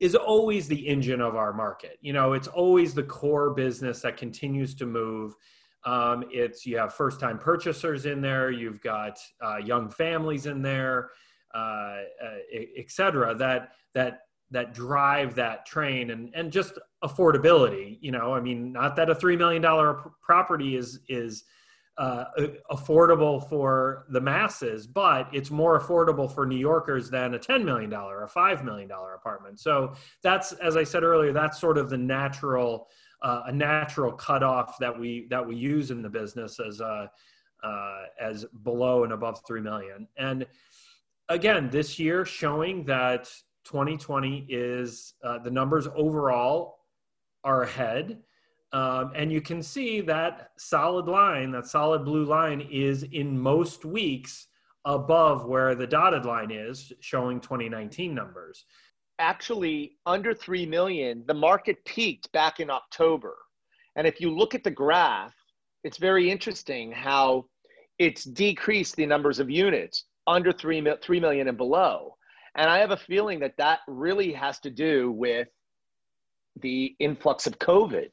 is 0.00 0.14
always 0.14 0.68
the 0.68 0.88
engine 0.88 1.20
of 1.20 1.36
our 1.36 1.52
market. 1.52 1.98
You 2.00 2.12
know, 2.12 2.32
it's 2.32 2.48
always 2.48 2.94
the 2.94 3.02
core 3.02 3.54
business 3.54 4.00
that 4.02 4.16
continues 4.16 4.74
to 4.76 4.86
move. 4.86 5.34
Um, 5.84 6.24
it's 6.30 6.66
you 6.66 6.78
have 6.78 6.94
first 6.94 7.20
time 7.20 7.38
purchasers 7.38 8.06
in 8.06 8.20
there, 8.20 8.50
you've 8.50 8.80
got 8.80 9.18
uh, 9.44 9.56
young 9.58 9.90
families 9.90 10.46
in 10.46 10.62
there, 10.62 11.10
uh, 11.54 11.58
uh, 11.58 12.38
et 12.76 12.90
cetera, 12.90 13.34
that, 13.34 13.72
that, 13.94 14.20
that 14.54 14.72
drive 14.72 15.34
that 15.34 15.66
train 15.66 16.10
and, 16.10 16.30
and 16.34 16.50
just 16.50 16.78
affordability. 17.02 17.98
You 18.00 18.12
know, 18.12 18.32
I 18.32 18.40
mean, 18.40 18.72
not 18.72 18.96
that 18.96 19.10
a 19.10 19.14
$3 19.14 19.36
million 19.36 19.62
property 20.22 20.76
is, 20.76 21.00
is, 21.08 21.44
uh, 21.96 22.24
affordable 22.72 23.48
for 23.48 24.04
the 24.08 24.20
masses, 24.20 24.86
but 24.86 25.28
it's 25.32 25.50
more 25.50 25.78
affordable 25.78 26.32
for 26.32 26.44
New 26.44 26.56
Yorkers 26.56 27.08
than 27.08 27.34
a 27.34 27.38
$10 27.38 27.64
million 27.64 27.92
a 27.92 27.96
$5 27.96 28.64
million 28.64 28.90
apartment. 28.90 29.60
So 29.60 29.94
that's, 30.22 30.52
as 30.54 30.76
I 30.76 30.82
said 30.82 31.04
earlier, 31.04 31.32
that's 31.32 31.60
sort 31.60 31.78
of 31.78 31.90
the 31.90 31.96
natural, 31.96 32.88
uh, 33.22 33.42
a 33.46 33.52
natural 33.52 34.12
cutoff 34.12 34.76
that 34.78 34.98
we, 34.98 35.28
that 35.30 35.46
we 35.46 35.54
use 35.54 35.92
in 35.92 36.02
the 36.02 36.08
business 36.08 36.58
as, 36.58 36.80
uh, 36.80 37.06
uh, 37.62 38.02
as 38.20 38.44
below 38.64 39.04
and 39.04 39.12
above 39.12 39.40
3 39.46 39.60
million. 39.60 40.08
And 40.16 40.46
again, 41.28 41.70
this 41.70 41.98
year 41.98 42.24
showing 42.24 42.84
that 42.86 43.30
2020 43.64 44.46
is 44.48 45.14
uh, 45.24 45.38
the 45.38 45.50
numbers 45.50 45.88
overall 45.94 46.78
are 47.42 47.62
ahead. 47.62 48.18
Um, 48.72 49.12
and 49.14 49.32
you 49.32 49.40
can 49.40 49.62
see 49.62 50.00
that 50.02 50.50
solid 50.58 51.06
line, 51.06 51.52
that 51.52 51.66
solid 51.66 52.04
blue 52.04 52.24
line 52.24 52.66
is 52.70 53.04
in 53.04 53.38
most 53.38 53.84
weeks 53.84 54.48
above 54.84 55.46
where 55.46 55.74
the 55.74 55.86
dotted 55.86 56.24
line 56.24 56.50
is 56.50 56.92
showing 57.00 57.40
2019 57.40 58.14
numbers. 58.14 58.64
Actually, 59.18 59.96
under 60.06 60.34
3 60.34 60.66
million, 60.66 61.22
the 61.26 61.34
market 61.34 61.84
peaked 61.84 62.30
back 62.32 62.58
in 62.58 62.68
October. 62.68 63.36
And 63.96 64.06
if 64.06 64.20
you 64.20 64.28
look 64.30 64.54
at 64.54 64.64
the 64.64 64.70
graph, 64.70 65.34
it's 65.84 65.98
very 65.98 66.30
interesting 66.30 66.90
how 66.90 67.46
it's 67.98 68.24
decreased 68.24 68.96
the 68.96 69.06
numbers 69.06 69.38
of 69.38 69.48
units 69.48 70.04
under 70.26 70.52
3, 70.52 70.84
3 71.00 71.20
million 71.20 71.46
and 71.48 71.56
below. 71.56 72.16
And 72.56 72.70
I 72.70 72.78
have 72.78 72.90
a 72.90 72.96
feeling 72.96 73.40
that 73.40 73.56
that 73.58 73.80
really 73.88 74.32
has 74.32 74.60
to 74.60 74.70
do 74.70 75.10
with 75.12 75.48
the 76.60 76.94
influx 77.00 77.46
of 77.46 77.58
COVID 77.58 78.10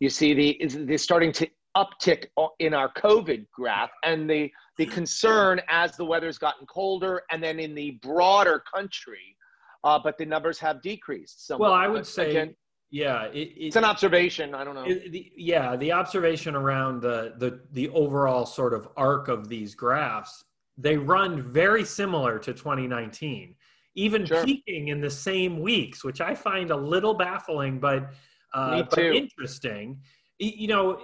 you 0.00 0.08
see 0.08 0.34
the 0.34 0.66
the 0.84 0.96
starting 0.96 1.32
to 1.32 1.48
uptick 1.76 2.26
in 2.58 2.74
our 2.74 2.92
COVID 2.94 3.46
graph 3.52 3.90
and 4.04 4.28
the 4.28 4.50
the 4.76 4.86
concern 4.86 5.60
as 5.68 5.96
the 5.96 6.04
weather's 6.04 6.38
gotten 6.38 6.66
colder 6.66 7.22
and 7.30 7.42
then 7.42 7.58
in 7.58 7.74
the 7.74 7.98
broader 8.02 8.62
country, 8.72 9.36
uh, 9.84 9.98
but 10.02 10.16
the 10.18 10.24
numbers 10.24 10.58
have 10.58 10.80
decreased. 10.82 11.46
Somewhat. 11.46 11.70
Well, 11.70 11.78
I 11.78 11.88
would 11.88 12.06
say. 12.06 12.30
Again, 12.30 12.54
yeah, 12.90 13.24
it, 13.24 13.36
it, 13.36 13.66
it's 13.66 13.76
an 13.76 13.84
observation. 13.84 14.54
I 14.54 14.64
don't 14.64 14.74
know. 14.74 14.84
It, 14.84 15.12
the, 15.12 15.30
yeah, 15.36 15.76
the 15.76 15.92
observation 15.92 16.54
around 16.54 17.02
the, 17.02 17.34
the 17.38 17.60
the 17.72 17.88
overall 17.90 18.46
sort 18.46 18.72
of 18.72 18.88
arc 18.96 19.28
of 19.28 19.48
these 19.48 19.74
graphs, 19.74 20.44
they 20.78 20.96
run 20.96 21.42
very 21.42 21.84
similar 21.84 22.38
to 22.38 22.52
2019, 22.54 23.54
even 23.98 24.24
sure. 24.24 24.44
peaking 24.44 24.88
in 24.88 25.00
the 25.00 25.10
same 25.10 25.60
weeks, 25.60 26.04
which 26.04 26.20
I 26.20 26.34
find 26.34 26.70
a 26.70 26.76
little 26.76 27.14
baffling. 27.14 27.80
But 27.80 28.10
uh, 28.54 28.84
but 28.84 28.98
interesting. 28.98 30.00
You 30.38 30.68
know, 30.68 31.00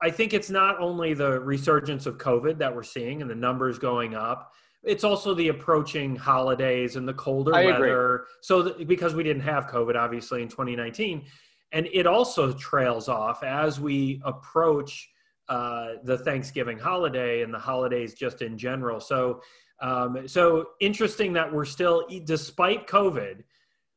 I 0.00 0.10
think 0.10 0.32
it's 0.32 0.48
not 0.48 0.78
only 0.78 1.12
the 1.12 1.40
resurgence 1.40 2.06
of 2.06 2.18
COVID 2.18 2.58
that 2.58 2.74
we're 2.74 2.84
seeing 2.84 3.20
and 3.20 3.30
the 3.30 3.34
numbers 3.34 3.78
going 3.78 4.14
up. 4.14 4.52
It's 4.84 5.02
also 5.02 5.34
the 5.34 5.48
approaching 5.48 6.14
holidays 6.14 6.94
and 6.94 7.08
the 7.08 7.14
colder 7.14 7.52
I 7.52 7.64
weather. 7.64 8.14
Agree. 8.14 8.26
So, 8.42 8.62
th- 8.68 8.86
because 8.86 9.16
we 9.16 9.24
didn't 9.24 9.42
have 9.42 9.66
COVID, 9.66 9.96
obviously, 9.96 10.42
in 10.42 10.48
2019, 10.48 11.24
and 11.72 11.88
it 11.92 12.06
also 12.06 12.52
trails 12.52 13.08
off 13.08 13.42
as 13.42 13.80
we 13.80 14.20
approach 14.24 15.08
uh, 15.48 15.94
the 16.04 16.18
Thanksgiving 16.18 16.78
holiday 16.78 17.42
and 17.42 17.52
the 17.52 17.58
holidays 17.58 18.14
just 18.14 18.42
in 18.42 18.56
general. 18.56 19.00
So, 19.00 19.40
um, 19.80 20.26
so 20.26 20.68
interesting 20.80 21.32
that 21.34 21.52
we're 21.52 21.64
still, 21.64 22.06
despite 22.24 22.86
COVID, 22.86 23.42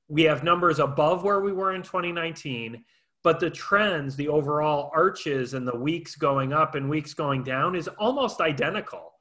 we 0.09 0.23
have 0.23 0.43
numbers 0.43 0.79
above 0.79 1.23
where 1.23 1.39
we 1.39 1.51
were 1.51 1.73
in 1.73 1.83
2019 1.83 2.83
but 3.23 3.39
the 3.39 3.49
trends 3.49 4.15
the 4.15 4.27
overall 4.27 4.91
arches 4.93 5.53
and 5.53 5.67
the 5.67 5.75
weeks 5.75 6.15
going 6.15 6.53
up 6.53 6.75
and 6.75 6.89
weeks 6.89 7.13
going 7.13 7.43
down 7.43 7.75
is 7.75 7.87
almost 7.99 8.41
identical 8.41 9.13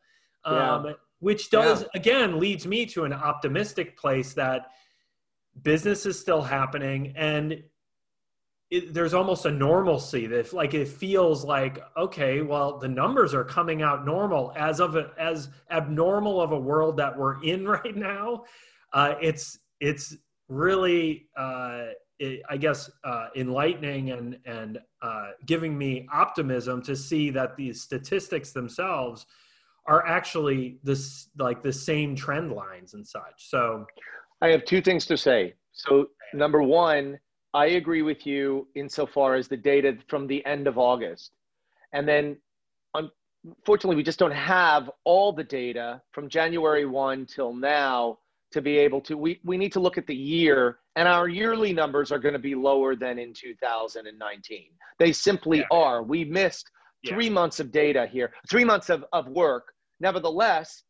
yeah. 0.47 0.75
um, 0.75 0.95
which 1.21 1.51
does 1.51 1.83
yeah. 1.83 1.89
again 1.95 2.39
leads 2.39 2.67
me 2.67 2.87
to 2.87 3.05
an 3.05 3.13
optimistic 3.13 3.97
place 3.97 4.35
that 4.35 4.69
business 5.63 6.07
is 6.07 6.19
still 6.19 6.43
happening 6.43 7.13
and 7.17 7.63
it, 8.71 8.93
there's 8.93 9.15
almost 9.15 9.47
a 9.47 9.51
normalcy 9.51 10.27
that 10.27 10.53
like 10.53 10.75
it 10.75 10.89
feels 10.89 11.45
like 11.45 11.81
okay 11.97 12.43
well 12.43 12.79
the 12.79 12.89
numbers 12.89 13.33
are 13.33 13.45
coming 13.45 13.83
out 13.83 14.05
normal 14.05 14.53
as 14.57 14.79
of 14.81 14.95
a, 14.97 15.11
as 15.19 15.49
abnormal 15.71 16.41
of 16.41 16.53
a 16.53 16.59
world 16.59 16.97
that 16.97 17.17
we're 17.17 17.43
in 17.43 17.67
right 17.67 17.97
now 17.97 18.45
uh, 18.93 19.15
it's 19.21 19.59
it's 19.81 20.17
really, 20.49 21.29
uh, 21.37 21.87
it, 22.19 22.43
I 22.49 22.57
guess, 22.57 22.91
uh, 23.05 23.29
enlightening 23.37 24.11
and 24.11 24.39
and 24.45 24.79
uh, 25.03 25.31
giving 25.47 25.77
me 25.77 26.09
optimism 26.13 26.83
to 26.83 26.97
see 26.97 27.31
that 27.31 27.57
these 27.57 27.83
statistics 27.83 28.53
themselves 28.53 29.27
are 29.87 30.07
actually 30.07 30.79
this 30.83 31.29
like 31.39 31.63
the 31.63 31.73
same 31.73 32.17
trend 32.17 32.53
lines 32.53 32.95
and 32.95 33.07
such. 33.07 33.49
So, 33.49 33.87
I 34.43 34.49
have 34.49 34.65
two 34.65 34.81
things 34.81 35.07
to 35.07 35.17
say. 35.17 35.55
So, 35.73 36.07
number 36.35 36.63
one, 36.63 37.19
I 37.55 37.67
agree 37.67 38.03
with 38.03 38.27
you 38.27 38.69
insofar 38.75 39.35
as 39.35 39.49
the 39.49 39.57
data 39.57 39.97
from 40.09 40.27
the 40.27 40.45
end 40.45 40.67
of 40.67 40.79
August, 40.79 41.33
and 41.93 42.07
then 42.07 42.37
unfortunately, 42.95 43.97
we 43.97 44.03
just 44.03 44.19
don't 44.19 44.33
have 44.33 44.91
all 45.05 45.33
the 45.33 45.45
data 45.45 46.03
from 46.13 46.29
January 46.29 46.85
1 46.85 47.27
till 47.27 47.55
now 47.55 48.19
to 48.51 48.63
be 48.63 48.79
able 48.79 49.01
to 49.03 49.17
we, 49.17 49.41
we 49.45 49.57
need 49.57 49.73
to 49.73 49.81
look 49.81 49.99
at 49.99 50.07
the 50.07 50.15
year 50.15 50.79
and 50.97 51.07
our 51.07 51.29
yearly 51.29 51.73
numbers 51.73 52.11
are 52.11 52.19
going 52.19 52.33
to 52.33 52.39
be 52.39 52.55
lower 52.55 52.97
than 52.97 53.19
in 53.19 53.33
2019 53.35 54.65
they 54.99 55.13
simply 55.13 55.59
yeah. 55.59 55.65
are 55.71 56.03
we 56.03 56.25
missed 56.25 56.71
three 57.07 57.27
yeah. 57.27 57.33
months 57.33 57.61
of 57.61 57.71
data 57.71 58.07
here 58.11 58.33
three 58.51 58.65
months 58.65 58.89
of, 58.89 59.05
of 59.13 59.29
work 59.29 59.75
nevertheless 60.01 60.85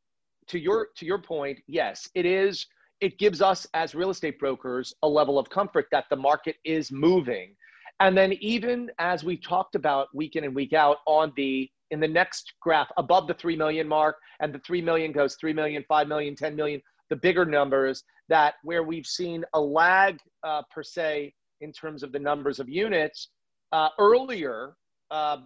to 0.47 0.59
your 0.59 0.89
to 0.97 1.05
your 1.05 1.19
point 1.19 1.59
yes 1.67 2.09
it 2.15 2.25
is 2.25 2.67
it 3.01 3.19
gives 3.19 3.41
us 3.41 3.67
as 3.75 3.95
real 3.95 4.11
estate 4.11 4.39
brokers 4.39 4.95
a 5.03 5.09
level 5.09 5.39
of 5.39 5.49
comfort 5.51 5.87
that 5.93 6.05
the 6.11 6.17
market 6.17 6.57
is 6.65 6.91
moving. 6.91 7.55
And 8.01 8.17
then 8.17 8.33
even 8.35 8.91
as 8.99 9.25
we 9.25 9.37
talked 9.37 9.75
about 9.75 10.15
week 10.15 10.37
in 10.37 10.45
and 10.45 10.55
week 10.55 10.73
out 10.73 10.99
on 11.07 11.33
the 11.37 11.69
in 11.91 12.01
the 12.01 12.09
next 12.09 12.53
graph 12.61 12.89
above 12.97 13.27
the 13.27 13.35
3 13.35 13.57
million 13.57 13.89
mark 13.89 14.17
and 14.41 14.55
the 14.55 14.59
3 14.61 14.83
million 14.83 15.11
goes 15.11 15.37
3 15.37 15.53
million 15.55 15.85
5 15.89 16.07
million 16.07 16.37
10 16.37 16.55
million 16.55 16.83
the 17.09 17.17
bigger 17.17 17.47
numbers 17.47 18.05
that 18.29 18.55
where 18.63 18.83
we've 18.83 19.07
seen 19.07 19.43
a 19.55 19.61
lag 19.61 20.19
uh, 20.45 20.63
per 20.71 20.83
se 20.83 21.33
in 21.63 21.73
terms 21.73 22.03
of 22.03 22.13
the 22.13 22.19
numbers 22.19 22.61
of 22.61 22.69
units 22.69 23.31
uh, 23.73 23.89
earlier 23.99 24.75
uh, 25.11 25.39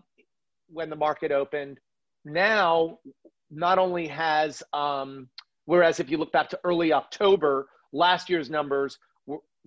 when 0.68 0.90
the 0.90 0.96
market 0.96 1.30
opened 1.30 1.78
now 2.24 2.98
not 3.50 3.78
only 3.78 4.08
has 4.08 4.62
um, 4.72 5.28
whereas 5.66 6.00
if 6.00 6.10
you 6.10 6.18
look 6.18 6.32
back 6.32 6.48
to 6.48 6.58
early 6.64 6.92
october 6.92 7.68
last 7.92 8.28
year's 8.28 8.50
numbers 8.50 8.98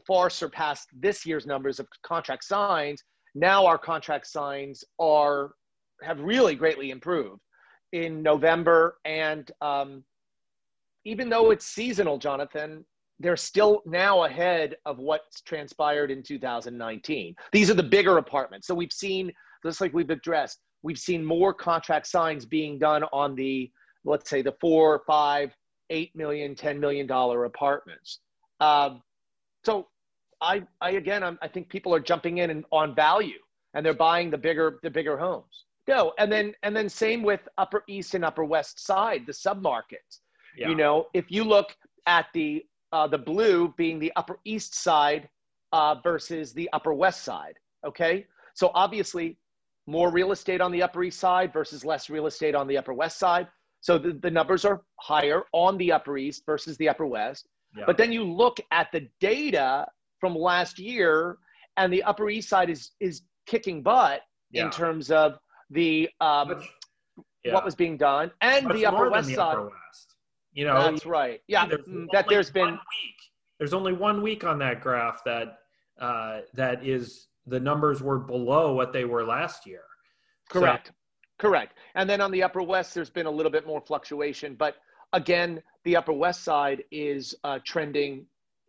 far 0.06 0.30
surpassed 0.30 0.90
this 0.94 1.26
year's 1.26 1.46
numbers 1.46 1.80
of 1.80 1.88
contract 2.04 2.44
signs. 2.44 3.04
Now 3.34 3.66
our 3.66 3.78
contract 3.78 4.28
signs 4.28 4.84
are 5.00 5.52
have 6.04 6.20
really 6.20 6.56
greatly 6.56 6.92
improved 6.92 7.42
in 7.94 8.22
November, 8.22 8.98
and 9.06 9.50
um, 9.62 10.04
even 11.06 11.30
though 11.30 11.52
it's 11.52 11.66
seasonal, 11.66 12.18
Jonathan, 12.18 12.86
they're 13.20 13.38
still 13.38 13.82
now 13.86 14.26
ahead 14.26 14.76
of 14.86 14.98
what's 15.00 15.42
transpired 15.42 16.12
in 16.12 16.22
2019. 16.22 17.36
These 17.54 17.70
are 17.70 17.76
the 17.76 17.84
bigger 17.84 18.18
apartments. 18.18 18.68
So 18.68 18.76
we've 18.76 18.92
seen, 18.92 19.32
just 19.66 19.80
like 19.80 19.94
we've 19.94 20.10
addressed, 20.10 20.60
we've 20.84 21.00
seen 21.00 21.24
more 21.24 21.54
contract 21.54 22.08
signs 22.08 22.46
being 22.46 22.78
done 22.78 23.04
on 23.14 23.36
the, 23.36 23.72
let's 24.04 24.30
say, 24.30 24.42
the 24.42 24.56
four, 24.60 25.04
five, 25.08 25.56
eight 25.90 26.16
million, 26.16 26.56
ten 26.56 26.80
million 26.80 27.08
dollar 27.08 27.46
apartments. 27.46 28.20
Um, 28.60 29.02
so 29.64 29.88
I, 30.42 30.64
I 30.82 30.92
again, 30.92 31.24
I'm, 31.24 31.38
i 31.42 31.48
think 31.48 31.70
people 31.70 31.94
are 31.94 32.00
jumping 32.00 32.40
in 32.40 32.50
and 32.50 32.66
on 32.72 32.96
value, 32.96 33.40
and 33.74 33.86
they're 33.86 33.94
buying 33.94 34.30
the 34.30 34.38
bigger, 34.38 34.80
the 34.84 34.90
bigger 34.90 35.18
homes. 35.18 35.66
No, 35.88 36.14
and 36.18 36.32
then 36.32 36.54
and 36.64 36.76
then 36.76 36.90
same 36.90 37.22
with 37.24 37.42
Upper 37.58 37.84
East 37.88 38.16
and 38.16 38.26
Upper 38.26 38.44
West 38.44 38.84
Side, 38.86 39.24
the 39.28 39.34
submarkets. 39.34 40.20
Yeah. 40.58 40.70
You 40.70 40.76
know, 40.76 41.08
if 41.14 41.26
you 41.30 41.44
look 41.44 41.76
at 42.08 42.28
the 42.34 42.66
uh, 42.92 43.08
the 43.08 43.18
blue 43.18 43.74
being 43.78 44.00
the 44.00 44.12
Upper 44.16 44.40
East 44.46 44.76
Side 44.76 45.30
uh, 45.74 45.96
versus 46.04 46.54
the 46.54 46.70
Upper 46.74 46.94
West 46.94 47.24
Side. 47.24 47.56
Okay, 47.86 48.26
so 48.54 48.72
obviously 48.74 49.38
more 49.88 50.10
real 50.10 50.32
estate 50.32 50.62
on 50.62 50.72
the 50.72 50.82
Upper 50.82 51.04
East 51.04 51.20
Side 51.20 51.54
versus 51.54 51.86
less 51.86 52.10
real 52.10 52.26
estate 52.26 52.56
on 52.56 52.68
the 52.68 52.78
Upper 52.78 52.94
West 52.94 53.20
Side. 53.20 53.48
So 53.86 54.00
the, 54.00 54.14
the 54.14 54.32
numbers 54.32 54.66
are 54.66 54.82
higher 55.00 55.44
on 55.52 55.78
the 55.78 55.92
Upper 55.92 56.18
East 56.18 56.42
versus 56.48 56.76
the 56.78 56.90
Upper 56.90 57.06
West. 57.06 57.48
Yeah. 57.78 57.84
But 57.86 57.98
then 57.98 58.12
you 58.12 58.24
look 58.24 58.60
at 58.72 58.92
the 58.92 59.08
data 59.20 59.86
from 60.20 60.34
last 60.34 60.80
year, 60.80 61.38
and 61.78 61.94
the 61.94 62.02
Upper 62.02 62.32
East 62.32 62.50
Side 62.50 62.72
is 62.72 62.94
is 63.00 63.22
kicking 63.46 63.84
butt 63.84 64.22
yeah. 64.50 64.66
in 64.66 64.72
terms 64.72 65.12
of 65.12 65.38
the 65.70 66.10
um, 66.20 66.48
Much, 66.48 66.68
yeah. 67.44 67.54
what 67.54 67.64
was 67.64 67.76
being 67.76 67.96
done, 67.96 68.32
and 68.42 68.66
Much 68.66 68.76
the 68.76 68.88
Upper 68.88 69.12
West 69.12 69.28
the 69.28 69.36
Side. 69.36 69.54
Upper 69.54 69.66
West. 69.66 70.16
You 70.54 70.66
know, 70.66 70.82
that's 70.82 71.06
right. 71.06 71.42
Yeah, 71.48 71.68
there's 71.68 71.86
mm, 71.86 72.08
that 72.12 72.26
there's 72.28 72.50
been 72.50 72.72
week. 72.72 73.20
There's 73.60 73.76
only 73.76 73.94
one 73.94 74.24
week 74.24 74.44
on 74.44 74.58
that 74.60 74.82
graph 74.82 75.24
that 75.26 75.60
uh, 76.02 76.40
that 76.56 76.84
is 76.84 77.28
the 77.46 77.60
numbers 77.60 78.02
were 78.02 78.18
below 78.18 78.74
what 78.74 78.94
they 78.94 79.06
were 79.06 79.24
last 79.24 79.68
year. 79.68 79.84
Correct. 80.50 80.88
So, 80.88 80.94
Correct. 81.38 81.78
And 81.96 82.10
then 82.10 82.22
on 82.22 82.32
the 82.32 82.44
Upper 82.44 82.62
West, 82.62 82.94
there's 82.94 83.10
been 83.10 83.26
a 83.26 83.32
little 83.32 83.52
bit 83.52 83.68
more 83.68 83.82
fluctuation, 83.82 84.56
but 84.56 84.76
again, 85.14 85.62
the 85.84 85.96
Upper 85.96 86.14
West 86.14 86.44
Side 86.44 86.84
is 86.92 87.36
uh, 87.44 87.60
trending 87.66 88.26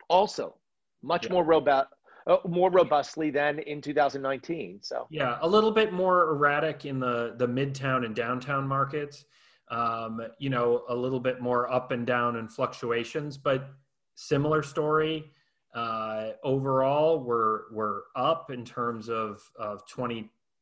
also 0.09 0.57
much 1.03 1.27
yeah. 1.27 1.33
more 1.33 1.45
robust, 1.45 1.89
uh, 2.27 2.39
more 2.47 2.71
robustly 2.71 3.31
than 3.31 3.59
in 3.61 3.81
2019. 3.81 4.81
So 4.83 5.07
yeah, 5.11 5.39
a 5.41 5.49
little 5.49 5.71
bit 5.71 5.93
more 5.93 6.31
erratic 6.31 6.85
in 6.85 6.99
the 6.99 7.35
the 7.39 7.47
midtown 7.47 8.05
and 8.05 8.15
downtown 8.15 8.67
markets. 8.67 9.25
Um, 9.69 10.21
you 10.39 10.49
know, 10.49 10.85
a 10.89 10.95
little 10.95 11.19
bit 11.19 11.41
more 11.41 11.73
up 11.73 11.91
and 11.91 12.07
down 12.07 12.37
and 12.37 12.51
fluctuations, 12.51 13.37
but 13.37 13.71
similar 14.15 14.63
story. 14.63 15.33
Uh, 15.75 16.31
overall, 16.45 17.23
we're 17.23 17.73
we're 17.73 18.03
up 18.15 18.51
in 18.51 18.65
terms 18.65 19.09
of 19.09 19.43
of 19.59 19.87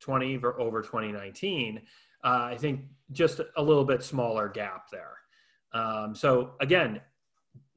2020 0.05 0.63
over 0.63 0.83
2019. 0.83 1.81
Uh, 2.23 2.29
I 2.29 2.57
think 2.57 2.83
just 3.13 3.41
a 3.57 3.63
little 3.63 3.85
bit 3.85 4.03
smaller 4.03 4.49
gap 4.49 4.87
there. 4.91 5.17
Um, 5.73 6.15
so 6.15 6.53
again, 6.61 7.01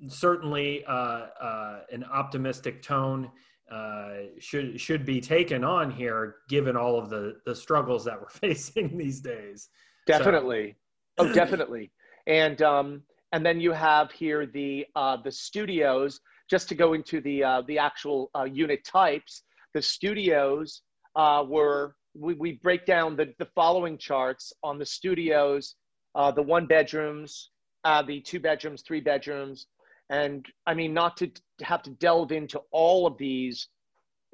certainly 0.08 0.86
uh, 0.86 0.92
uh, 0.92 1.80
an 1.92 2.04
optimistic 2.06 2.82
tone 2.82 3.32
uh, 3.72 4.10
should 4.40 4.80
should 4.80 5.06
be 5.06 5.20
taken 5.20 5.64
on 5.64 5.92
here, 5.92 6.36
given 6.48 6.78
all 6.78 6.98
of 6.98 7.10
the 7.10 7.38
the 7.46 7.54
struggles 7.54 8.06
that 8.06 8.20
we're 8.20 8.30
facing 8.30 8.98
these 8.98 9.20
days. 9.20 9.70
Definitely, 10.06 10.78
so. 11.20 11.28
oh, 11.28 11.34
definitely, 11.34 11.92
and 12.28 12.62
um, 12.62 13.04
and 13.34 13.46
then 13.46 13.60
you 13.60 13.74
have 13.74 14.12
here 14.12 14.46
the 14.46 14.86
uh, 14.96 15.18
the 15.18 15.32
studios. 15.32 16.22
Just 16.50 16.70
to 16.70 16.76
go 16.76 16.94
into 16.94 17.20
the 17.20 17.44
uh, 17.44 17.62
the 17.68 17.78
actual 17.78 18.32
uh, 18.34 18.46
unit 18.46 18.86
types, 18.86 19.44
the 19.74 19.82
studios 19.82 20.84
uh, 21.18 21.44
were 21.46 21.96
we, 22.20 22.34
we 22.34 22.54
break 22.54 22.86
down 22.86 23.16
the, 23.16 23.34
the 23.40 23.48
following 23.56 23.98
charts 23.98 24.54
on 24.64 24.78
the 24.78 24.86
studios, 24.86 25.76
uh, 26.16 26.32
the 26.32 26.42
one 26.42 26.66
bedrooms, 26.66 27.52
uh, 27.84 28.02
the 28.02 28.22
two 28.22 28.40
bedrooms, 28.40 28.82
three 28.82 29.02
bedrooms, 29.02 29.68
and 30.10 30.46
I 30.66 30.74
mean, 30.74 30.94
not 30.94 31.18
to 31.18 31.32
have 31.62 31.84
to 31.84 31.92
delve 31.92 32.32
into 32.32 32.62
all 32.72 33.06
of 33.06 33.18
these 33.18 33.68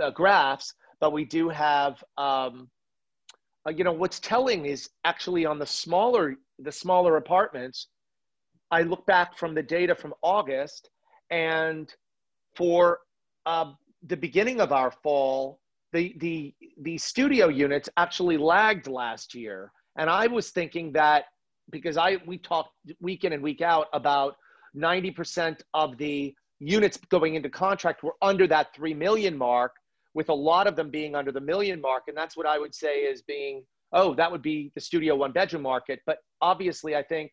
uh, 0.02 0.12
graphs, 0.12 0.74
but 1.00 1.12
we 1.14 1.26
do 1.26 1.50
have, 1.50 2.04
um, 2.18 2.70
uh, 3.68 3.72
you 3.72 3.84
know, 3.84 3.92
what's 3.92 4.20
telling 4.20 4.66
is 4.66 4.90
actually 5.04 5.46
on 5.46 5.60
the 5.60 5.66
smaller, 5.66 6.36
the 6.60 6.72
smaller 6.72 7.18
apartments. 7.18 7.88
I 8.72 8.84
look 8.84 9.06
back 9.06 9.38
from 9.38 9.54
the 9.54 9.64
data 9.64 9.96
from 9.96 10.14
August, 10.22 10.90
and 11.30 11.94
for 12.56 13.00
uh, 13.46 13.72
the 14.08 14.18
beginning 14.18 14.62
of 14.62 14.72
our 14.72 14.92
fall, 14.92 15.60
the 15.94 16.16
the 16.18 16.54
the 16.82 16.98
studio 16.98 17.48
units 17.48 17.90
actually 17.98 18.38
lagged 18.38 18.88
last 18.88 19.34
year, 19.34 19.72
and 19.98 20.10
I 20.10 20.28
was 20.28 20.50
thinking 20.50 20.92
that 20.94 21.26
because 21.72 21.98
I 21.98 22.18
we 22.26 22.38
talked 22.38 22.72
week 23.00 23.24
in 23.24 23.34
and 23.34 23.42
week 23.42 23.62
out 23.62 23.88
about 23.94 24.36
90% 24.76 25.62
of 25.74 25.98
the 25.98 26.34
units 26.60 26.98
going 27.10 27.36
into 27.36 27.50
contract 27.50 28.04
were 28.04 28.16
under 28.22 28.48
that 28.48 28.74
3 28.76 28.94
million 28.94 29.38
mark 29.38 29.74
with 30.14 30.30
a 30.30 30.34
lot 30.34 30.68
of 30.68 30.76
them 30.76 30.90
being 30.90 31.16
under 31.16 31.32
the 31.32 31.42
million 31.42 31.82
mark 31.82 32.04
and 32.08 32.16
that's 32.16 32.38
what 32.38 32.46
i 32.46 32.58
would 32.58 32.74
say 32.74 33.00
is 33.00 33.22
being 33.24 33.64
oh 33.92 34.14
that 34.14 34.32
would 34.32 34.42
be 34.42 34.72
the 34.76 34.82
studio 34.82 35.16
one 35.16 35.32
bedroom 35.32 35.64
market 35.64 36.00
but 36.06 36.20
obviously 36.42 36.96
i 36.96 37.04
think 37.04 37.32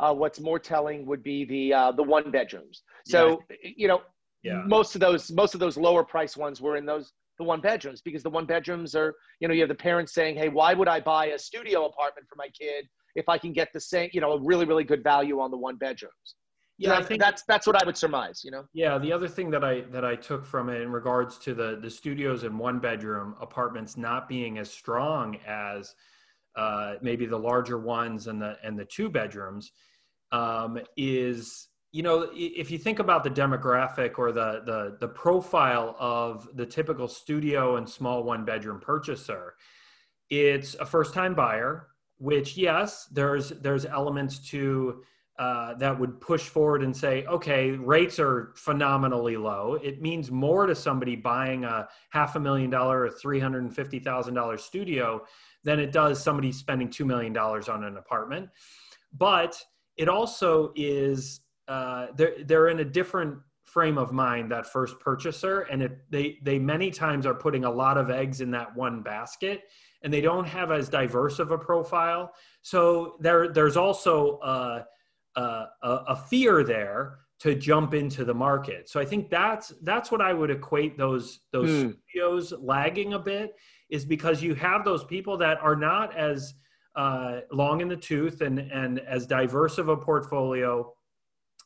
uh, 0.00 0.12
what's 0.12 0.38
more 0.38 0.58
telling 0.58 1.06
would 1.06 1.22
be 1.22 1.44
the 1.46 1.72
uh, 1.72 1.92
the 1.92 2.02
one 2.02 2.30
bedrooms 2.30 2.82
so 3.06 3.40
yeah. 3.50 3.70
you 3.76 3.88
know 3.88 4.00
yeah. 4.42 4.62
most 4.66 4.94
of 4.94 5.00
those 5.00 5.30
most 5.32 5.54
of 5.54 5.60
those 5.60 5.76
lower 5.76 6.04
price 6.04 6.36
ones 6.36 6.60
were 6.60 6.76
in 6.76 6.84
those 6.84 7.12
the 7.38 7.44
one 7.44 7.60
bedrooms 7.60 8.00
because 8.02 8.22
the 8.22 8.30
one 8.30 8.46
bedrooms 8.46 8.94
are 8.94 9.14
you 9.40 9.48
know 9.48 9.54
you 9.54 9.60
have 9.60 9.68
the 9.68 9.74
parents 9.74 10.12
saying 10.12 10.36
hey 10.36 10.48
why 10.48 10.74
would 10.74 10.88
i 10.88 11.00
buy 11.00 11.26
a 11.26 11.38
studio 11.38 11.86
apartment 11.86 12.26
for 12.28 12.36
my 12.36 12.48
kid 12.48 12.86
if 13.14 13.28
i 13.28 13.38
can 13.38 13.52
get 13.52 13.68
the 13.72 13.80
same 13.80 14.08
you 14.12 14.20
know 14.20 14.32
a 14.32 14.42
really 14.42 14.64
really 14.64 14.84
good 14.84 15.02
value 15.02 15.40
on 15.40 15.50
the 15.50 15.56
one 15.56 15.76
bedrooms 15.76 16.34
yeah, 16.80 16.96
I 16.96 17.02
think 17.02 17.20
that's 17.20 17.42
that's 17.48 17.66
what 17.66 17.74
I 17.74 17.84
would 17.84 17.96
surmise. 17.96 18.42
You 18.44 18.52
know. 18.52 18.64
Yeah, 18.72 18.98
the 18.98 19.12
other 19.12 19.26
thing 19.26 19.50
that 19.50 19.64
I 19.64 19.80
that 19.90 20.04
I 20.04 20.14
took 20.14 20.46
from 20.46 20.68
it 20.68 20.80
in 20.80 20.92
regards 20.92 21.36
to 21.38 21.52
the 21.52 21.78
the 21.82 21.90
studios 21.90 22.44
and 22.44 22.56
one 22.56 22.78
bedroom 22.78 23.34
apartments 23.40 23.96
not 23.96 24.28
being 24.28 24.58
as 24.58 24.70
strong 24.70 25.38
as 25.44 25.92
uh, 26.56 26.94
maybe 27.02 27.26
the 27.26 27.38
larger 27.38 27.78
ones 27.78 28.28
and 28.28 28.40
the 28.40 28.56
and 28.62 28.78
the 28.78 28.84
two 28.84 29.10
bedrooms 29.10 29.72
um, 30.30 30.78
is 30.96 31.67
you 31.92 32.02
know 32.02 32.28
if 32.32 32.70
you 32.70 32.78
think 32.78 32.98
about 32.98 33.24
the 33.24 33.30
demographic 33.30 34.18
or 34.18 34.32
the 34.32 34.62
the 34.64 34.96
the 35.00 35.08
profile 35.08 35.96
of 35.98 36.48
the 36.54 36.66
typical 36.66 37.08
studio 37.08 37.76
and 37.76 37.88
small 37.88 38.22
one 38.22 38.44
bedroom 38.44 38.80
purchaser, 38.80 39.54
it's 40.30 40.74
a 40.74 40.86
first 40.86 41.14
time 41.14 41.34
buyer. 41.34 41.88
Which 42.18 42.56
yes, 42.56 43.06
there's 43.12 43.50
there's 43.50 43.86
elements 43.86 44.40
to 44.50 45.02
uh, 45.38 45.74
that 45.74 45.96
would 45.96 46.20
push 46.20 46.48
forward 46.48 46.82
and 46.82 46.96
say, 46.96 47.24
okay, 47.26 47.70
rates 47.70 48.18
are 48.18 48.52
phenomenally 48.56 49.36
low. 49.36 49.78
It 49.80 50.02
means 50.02 50.32
more 50.32 50.66
to 50.66 50.74
somebody 50.74 51.14
buying 51.14 51.62
a 51.64 51.88
half 52.10 52.34
a 52.34 52.40
million 52.40 52.70
dollar 52.70 53.02
or 53.02 53.08
$350,000 53.08 54.58
studio 54.58 55.24
than 55.62 55.78
it 55.78 55.92
does 55.92 56.20
somebody 56.20 56.50
spending 56.50 56.88
$2 56.88 57.06
million 57.06 57.36
on 57.36 57.84
an 57.84 57.98
apartment. 57.98 58.48
But 59.16 59.56
it 59.96 60.08
also 60.08 60.72
is, 60.74 61.40
uh, 61.68 62.08
they're, 62.16 62.44
they're 62.44 62.68
in 62.68 62.80
a 62.80 62.84
different 62.84 63.38
frame 63.64 63.98
of 63.98 64.12
mind, 64.12 64.50
that 64.50 64.66
first 64.66 64.98
purchaser. 64.98 65.60
And 65.62 65.82
it, 65.82 65.98
they, 66.10 66.38
they 66.42 66.58
many 66.58 66.90
times 66.90 67.26
are 67.26 67.34
putting 67.34 67.64
a 67.64 67.70
lot 67.70 67.98
of 67.98 68.10
eggs 68.10 68.40
in 68.40 68.50
that 68.52 68.74
one 68.74 69.02
basket 69.02 69.64
and 70.02 70.12
they 70.12 70.20
don't 70.20 70.46
have 70.46 70.72
as 70.72 70.88
diverse 70.88 71.38
of 71.38 71.50
a 71.50 71.58
profile. 71.58 72.32
So 72.62 73.16
there, 73.20 73.48
there's 73.48 73.76
also, 73.76 74.38
uh, 74.38 74.82
a, 75.36 75.68
a 75.82 76.16
fear 76.16 76.64
there 76.64 77.18
to 77.40 77.54
jump 77.54 77.94
into 77.94 78.24
the 78.24 78.34
market. 78.34 78.88
So 78.88 79.00
I 79.00 79.04
think 79.04 79.30
that's 79.30 79.72
that's 79.82 80.10
what 80.10 80.20
I 80.20 80.32
would 80.32 80.50
equate 80.50 80.98
those 80.98 81.40
those 81.52 81.70
mm. 81.70 81.96
studios 82.10 82.52
lagging 82.58 83.14
a 83.14 83.18
bit 83.18 83.54
is 83.90 84.04
because 84.04 84.42
you 84.42 84.54
have 84.54 84.84
those 84.84 85.04
people 85.04 85.36
that 85.38 85.58
are 85.62 85.76
not 85.76 86.16
as 86.16 86.54
uh, 86.96 87.40
long 87.52 87.80
in 87.80 87.88
the 87.88 87.96
tooth 87.96 88.40
and 88.40 88.58
and 88.58 88.98
as 89.00 89.26
diverse 89.26 89.78
of 89.78 89.88
a 89.88 89.96
portfolio 89.96 90.92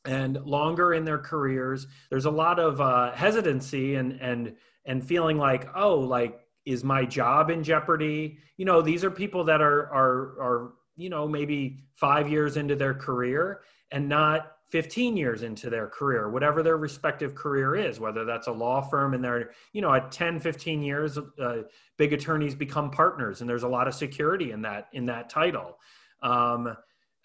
and 0.04 0.40
longer 0.44 0.94
in 0.94 1.04
their 1.04 1.18
careers. 1.18 1.86
There's 2.10 2.24
a 2.24 2.30
lot 2.30 2.58
of 2.58 2.80
uh, 2.80 3.12
hesitancy 3.12 3.94
and 3.94 4.12
and 4.20 4.54
and 4.84 5.04
feeling 5.04 5.38
like 5.38 5.68
oh 5.74 5.98
like 5.98 6.40
is 6.64 6.84
my 6.84 7.04
job 7.04 7.50
in 7.50 7.62
jeopardy? 7.64 8.38
You 8.56 8.64
know 8.64 8.82
these 8.82 9.04
are 9.04 9.10
people 9.10 9.44
that 9.44 9.60
are 9.60 9.92
are 9.92 10.40
are 10.40 10.72
you 10.96 11.10
know 11.10 11.26
maybe 11.26 11.84
five 11.94 12.28
years 12.28 12.56
into 12.56 12.76
their 12.76 12.94
career 12.94 13.60
and 13.90 14.08
not 14.08 14.52
15 14.70 15.18
years 15.18 15.42
into 15.42 15.68
their 15.68 15.86
career 15.86 16.30
whatever 16.30 16.62
their 16.62 16.78
respective 16.78 17.34
career 17.34 17.76
is 17.76 18.00
whether 18.00 18.24
that's 18.24 18.46
a 18.46 18.52
law 18.52 18.80
firm 18.80 19.12
and 19.12 19.22
they're 19.22 19.50
you 19.72 19.82
know 19.82 19.92
at 19.92 20.10
10 20.10 20.40
15 20.40 20.82
years 20.82 21.18
uh, 21.18 21.62
big 21.98 22.12
attorneys 22.14 22.54
become 22.54 22.90
partners 22.90 23.40
and 23.40 23.50
there's 23.50 23.64
a 23.64 23.68
lot 23.68 23.86
of 23.86 23.94
security 23.94 24.50
in 24.52 24.62
that 24.62 24.88
in 24.92 25.06
that 25.06 25.28
title 25.28 25.78
um, 26.22 26.74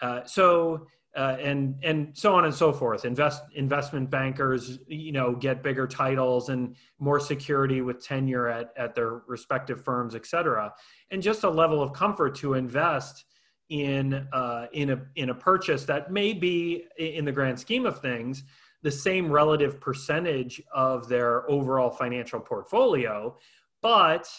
uh, 0.01 0.23
so 0.25 0.87
uh, 1.17 1.35
and 1.41 1.75
and 1.83 2.15
so 2.15 2.35
on 2.35 2.45
and 2.45 2.53
so 2.53 2.71
forth. 2.71 3.03
Invest 3.03 3.43
investment 3.55 4.09
bankers 4.09 4.79
you 4.87 5.11
know 5.11 5.35
get 5.35 5.63
bigger 5.63 5.87
titles 5.87 6.49
and 6.49 6.75
more 6.99 7.19
security 7.19 7.81
with 7.81 8.05
tenure 8.05 8.47
at, 8.47 8.71
at 8.77 8.93
their 8.93 9.21
respective 9.27 9.83
firms 9.83 10.13
et 10.13 10.25
cetera. 10.25 10.73
And 11.09 11.21
just 11.21 11.43
a 11.43 11.49
level 11.49 11.81
of 11.81 11.91
comfort 11.91 12.35
to 12.35 12.53
invest 12.53 13.25
in 13.69 14.27
uh, 14.31 14.67
in 14.73 14.91
a 14.91 15.01
in 15.15 15.31
a 15.31 15.35
purchase 15.35 15.85
that 15.85 16.11
may 16.11 16.33
be 16.33 16.85
in 16.97 17.25
the 17.25 17.31
grand 17.31 17.59
scheme 17.59 17.85
of 17.85 17.99
things 17.99 18.43
the 18.83 18.91
same 18.91 19.31
relative 19.31 19.81
percentage 19.81 20.61
of 20.73 21.09
their 21.09 21.49
overall 21.49 21.89
financial 21.89 22.39
portfolio. 22.39 23.35
But 23.81 24.29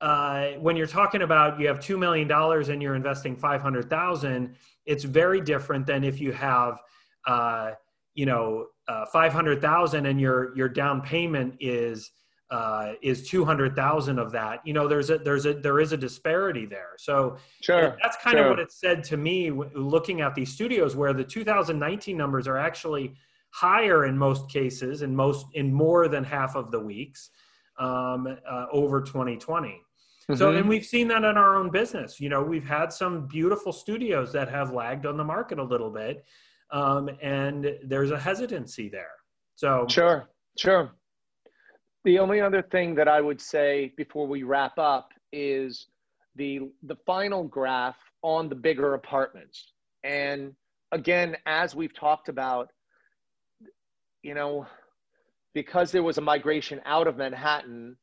uh, 0.00 0.50
when 0.60 0.76
you're 0.76 0.86
talking 0.86 1.22
about 1.22 1.58
you 1.58 1.66
have 1.66 1.80
$2 1.80 1.98
million 1.98 2.30
and 2.70 2.82
you're 2.82 2.94
investing 2.94 3.34
500000 3.34 4.54
it's 4.88 5.04
very 5.04 5.40
different 5.40 5.86
than 5.86 6.02
if 6.02 6.20
you 6.20 6.32
have 6.32 6.80
uh, 7.26 7.72
you 8.14 8.26
know 8.26 8.66
uh, 8.88 9.04
500000 9.12 10.06
and 10.06 10.20
your 10.20 10.56
your 10.56 10.68
down 10.68 11.00
payment 11.02 11.54
is 11.60 12.10
uh, 12.50 12.94
is 13.02 13.28
200,000 13.28 14.18
of 14.18 14.32
that. 14.32 14.66
You 14.66 14.72
know, 14.72 14.88
there's 14.88 15.10
a, 15.10 15.18
there's 15.18 15.44
a, 15.44 15.52
there 15.52 15.80
is 15.80 15.92
a 15.92 15.98
disparity 15.98 16.64
there. 16.64 16.92
So 16.96 17.36
sure, 17.60 17.94
that's 18.02 18.16
kind 18.22 18.38
sure. 18.38 18.46
of 18.46 18.50
what 18.50 18.58
it 18.58 18.72
said 18.72 19.04
to 19.04 19.18
me 19.18 19.50
looking 19.74 20.22
at 20.22 20.34
these 20.34 20.50
studios 20.50 20.96
where 20.96 21.12
the 21.12 21.24
2019 21.24 22.16
numbers 22.16 22.48
are 22.48 22.56
actually 22.56 23.14
higher 23.50 24.06
in 24.06 24.16
most 24.16 24.50
cases 24.50 25.02
in 25.02 25.14
most, 25.14 25.44
in 25.52 25.72
more 25.72 26.08
than 26.08 26.24
half 26.24 26.56
of 26.56 26.70
the 26.70 26.80
weeks 26.80 27.30
um, 27.78 28.26
uh, 28.50 28.66
over 28.72 29.02
2020. 29.02 29.82
Mm-hmm. 30.30 30.38
So, 30.38 30.54
and 30.54 30.68
we've 30.68 30.84
seen 30.84 31.08
that 31.08 31.24
in 31.24 31.36
our 31.36 31.56
own 31.56 31.70
business. 31.70 32.20
You 32.20 32.28
know, 32.28 32.42
we've 32.42 32.66
had 32.66 32.92
some 32.92 33.26
beautiful 33.26 33.72
studios 33.72 34.32
that 34.32 34.50
have 34.50 34.72
lagged 34.72 35.06
on 35.06 35.16
the 35.16 35.24
market 35.24 35.58
a 35.58 35.64
little 35.64 35.90
bit. 35.90 36.24
Um, 36.70 37.08
and 37.22 37.74
there's 37.84 38.10
a 38.10 38.18
hesitancy 38.18 38.88
there. 38.88 39.10
So 39.54 39.86
sure, 39.88 40.28
sure. 40.58 40.92
The 42.04 42.18
only 42.18 42.40
other 42.40 42.62
thing 42.62 42.94
that 42.96 43.08
I 43.08 43.20
would 43.20 43.40
say 43.40 43.92
before 43.96 44.26
we 44.26 44.42
wrap 44.42 44.78
up 44.78 45.10
is 45.32 45.86
the 46.36 46.70
the 46.84 46.96
final 47.06 47.44
graph 47.44 47.96
on 48.22 48.48
the 48.48 48.54
bigger 48.54 48.94
apartments. 48.94 49.72
And 50.04 50.52
again, 50.92 51.36
as 51.46 51.74
we've 51.74 51.94
talked 51.94 52.28
about, 52.28 52.70
you 54.22 54.34
know, 54.34 54.66
because 55.54 55.90
there 55.90 56.02
was 56.02 56.18
a 56.18 56.22
migration 56.22 56.80
out 56.84 57.06
of 57.06 57.16
Manhattan, 57.16 57.96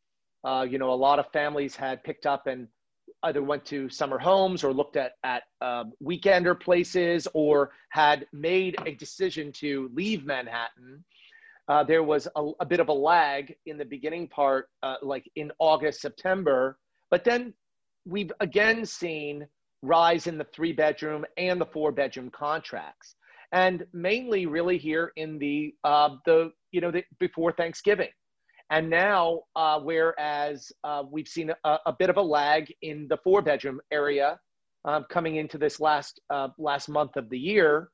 uh, 0.46 0.66
you 0.70 0.78
know, 0.78 0.92
a 0.92 0.96
lot 0.96 1.20
of 1.20 1.26
families 1.32 1.76
had 1.76 2.04
picked 2.04 2.26
up 2.26 2.48
and 2.48 2.68
either 3.24 3.42
went 3.42 3.66
to 3.66 3.90
summer 3.90 4.20
homes 4.20 4.64
or 4.64 4.72
looked 4.72 4.98
at 4.98 5.14
at 5.24 5.44
uh, 5.62 5.86
weekender 6.04 6.60
places 6.60 7.28
or 7.34 7.72
had 7.90 8.28
made 8.32 8.76
a 8.86 8.94
decision 8.94 9.52
to 9.52 9.90
leave 9.94 10.26
Manhattan 10.26 11.04
uh, 11.68 11.84
there 11.84 12.04
was 12.04 12.28
a, 12.36 12.52
a, 12.60 12.66
bit 12.66 12.80
of 12.80 12.90
a 12.90 12.94
lag 12.94 13.56
in 13.66 13.78
the 13.78 13.86
beginning 13.86 14.28
part, 14.28 14.70
uh, 14.84 14.96
like 15.02 15.30
in 15.36 15.52
August, 15.60 16.02
September. 16.02 16.78
But 17.10 17.24
then 17.24 17.54
we've 18.06 18.32
again 18.40 18.86
seen 18.86 19.48
rise 19.82 20.28
in 20.28 20.38
the 20.38 20.48
three 20.54 20.74
bedroom 20.74 21.26
and 21.38 21.60
the 21.60 21.66
four 21.66 21.92
bedroom 21.92 22.30
contracts, 22.30 23.16
and 23.52 23.86
mainly 23.94 24.46
really 24.46 24.78
here 24.78 25.12
in 25.16 25.40
the 25.40 25.74
uh, 25.84 26.10
the 26.26 26.52
you 26.72 26.82
know 26.82 26.92
the, 26.92 27.04
before 27.20 27.52
Thanksgiving. 27.52 28.10
And 28.72 28.90
now, 28.90 29.42
uh, 29.56 29.80
whereas 29.80 30.72
uh, 30.84 31.04
we've 31.10 31.28
seen 31.28 31.52
a, 31.64 31.78
a, 31.86 31.94
bit 31.94 32.10
of 32.10 32.18
a 32.18 32.22
lag 32.22 32.74
in 32.82 33.08
the 33.08 33.18
four 33.18 33.42
bedroom 33.42 33.80
area 33.92 34.40
um, 34.86 35.06
coming 35.10 35.36
into 35.36 35.58
this 35.58 35.80
last 35.80 36.20
uh, 36.32 36.50
last 36.58 36.90
month 36.90 37.16
of 37.16 37.30
the 37.30 37.38
year, 37.38 37.90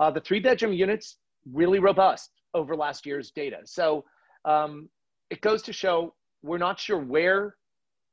the 0.00 0.20
three 0.20 0.40
bedroom 0.40 0.72
units 0.72 1.18
really 1.52 1.78
robust 1.78 2.30
over 2.54 2.74
last 2.74 3.06
year's 3.06 3.30
data. 3.30 3.58
So 3.64 4.04
um, 4.44 4.88
it 5.30 5.40
goes 5.40 5.62
to 5.62 5.72
show 5.72 6.14
we're 6.42 6.58
not 6.58 6.78
sure 6.78 6.98
where 6.98 7.56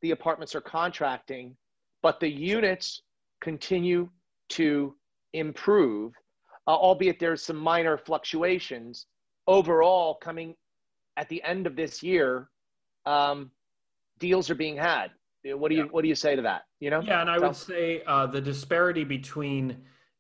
the 0.01 0.11
apartments 0.11 0.55
are 0.55 0.61
contracting, 0.61 1.55
but 2.01 2.19
the 2.19 2.29
units 2.29 3.01
continue 3.41 4.09
to 4.49 4.95
improve, 5.33 6.13
uh, 6.67 6.71
albeit 6.71 7.19
there's 7.19 7.43
some 7.43 7.57
minor 7.57 7.97
fluctuations. 7.97 9.07
Overall, 9.47 10.15
coming 10.15 10.55
at 11.17 11.29
the 11.29 11.43
end 11.43 11.67
of 11.67 11.75
this 11.75 12.01
year, 12.03 12.49
um, 13.05 13.51
deals 14.19 14.49
are 14.49 14.55
being 14.55 14.77
had. 14.77 15.11
What 15.45 15.69
do 15.69 15.75
you 15.75 15.83
yeah. 15.83 15.87
What 15.91 16.03
do 16.03 16.07
you 16.07 16.15
say 16.15 16.35
to 16.35 16.41
that? 16.43 16.63
You 16.79 16.89
know? 16.89 17.01
Yeah, 17.01 17.21
and 17.21 17.29
I 17.29 17.37
so, 17.37 17.47
would 17.47 17.55
say 17.55 18.01
uh, 18.07 18.27
the 18.27 18.39
disparity 18.39 19.03
between 19.03 19.77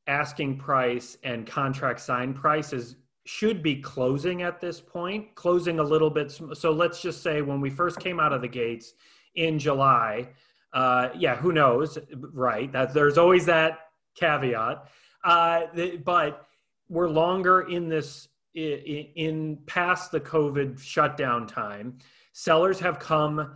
asking 0.07 0.57
price 0.57 1.17
and 1.23 1.47
contract 1.47 2.01
sign 2.01 2.33
price 2.33 2.73
is 2.73 2.97
should 3.25 3.63
be 3.63 3.77
closing 3.77 4.41
at 4.41 4.59
this 4.59 4.81
point, 4.81 5.33
closing 5.35 5.79
a 5.79 5.83
little 5.83 6.09
bit. 6.09 6.37
So 6.53 6.71
let's 6.71 7.01
just 7.01 7.23
say 7.23 7.41
when 7.41 7.61
we 7.61 7.69
first 7.69 7.99
came 7.99 8.19
out 8.19 8.33
of 8.33 8.41
the 8.41 8.49
gates 8.49 8.93
in 9.35 9.57
July, 9.59 10.27
uh, 10.73 11.09
yeah, 11.15 11.35
who 11.37 11.53
knows, 11.53 11.97
right? 12.33 12.69
That 12.73 12.93
there's 12.93 13.17
always 13.17 13.45
that 13.45 13.79
caveat, 14.15 14.89
uh, 15.23 15.61
but 16.03 16.45
we're 16.89 17.09
longer 17.09 17.61
in 17.61 17.87
this 17.87 18.27
in, 18.55 19.57
past 19.65 20.11
the 20.11 20.19
COVID 20.19 20.79
shutdown 20.79 21.47
time. 21.47 21.97
Sellers 22.33 22.79
have 22.79 22.99
come 22.99 23.55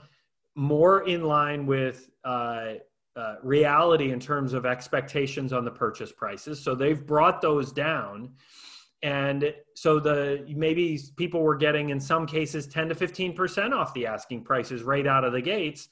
more 0.55 1.07
in 1.07 1.23
line 1.23 1.65
with 1.65 2.09
uh, 2.23 2.73
uh, 3.15 3.35
reality 3.43 4.11
in 4.11 4.19
terms 4.19 4.53
of 4.53 4.65
expectations 4.65 5.53
on 5.53 5.65
the 5.65 5.71
purchase 5.71 6.11
prices. 6.11 6.63
So 6.63 6.75
they've 6.75 7.05
brought 7.05 7.41
those 7.41 7.71
down 7.71 8.31
and 9.03 9.53
so 9.75 9.99
the 9.99 10.43
maybe 10.55 10.99
people 11.17 11.41
were 11.41 11.55
getting 11.55 11.89
in 11.89 11.99
some 11.99 12.25
cases 12.25 12.67
10 12.67 12.89
to 12.89 12.95
15% 12.95 13.71
off 13.71 13.93
the 13.93 14.07
asking 14.07 14.43
prices 14.43 14.83
right 14.83 15.05
out 15.05 15.23
of 15.23 15.33
the 15.33 15.41
gates 15.41 15.89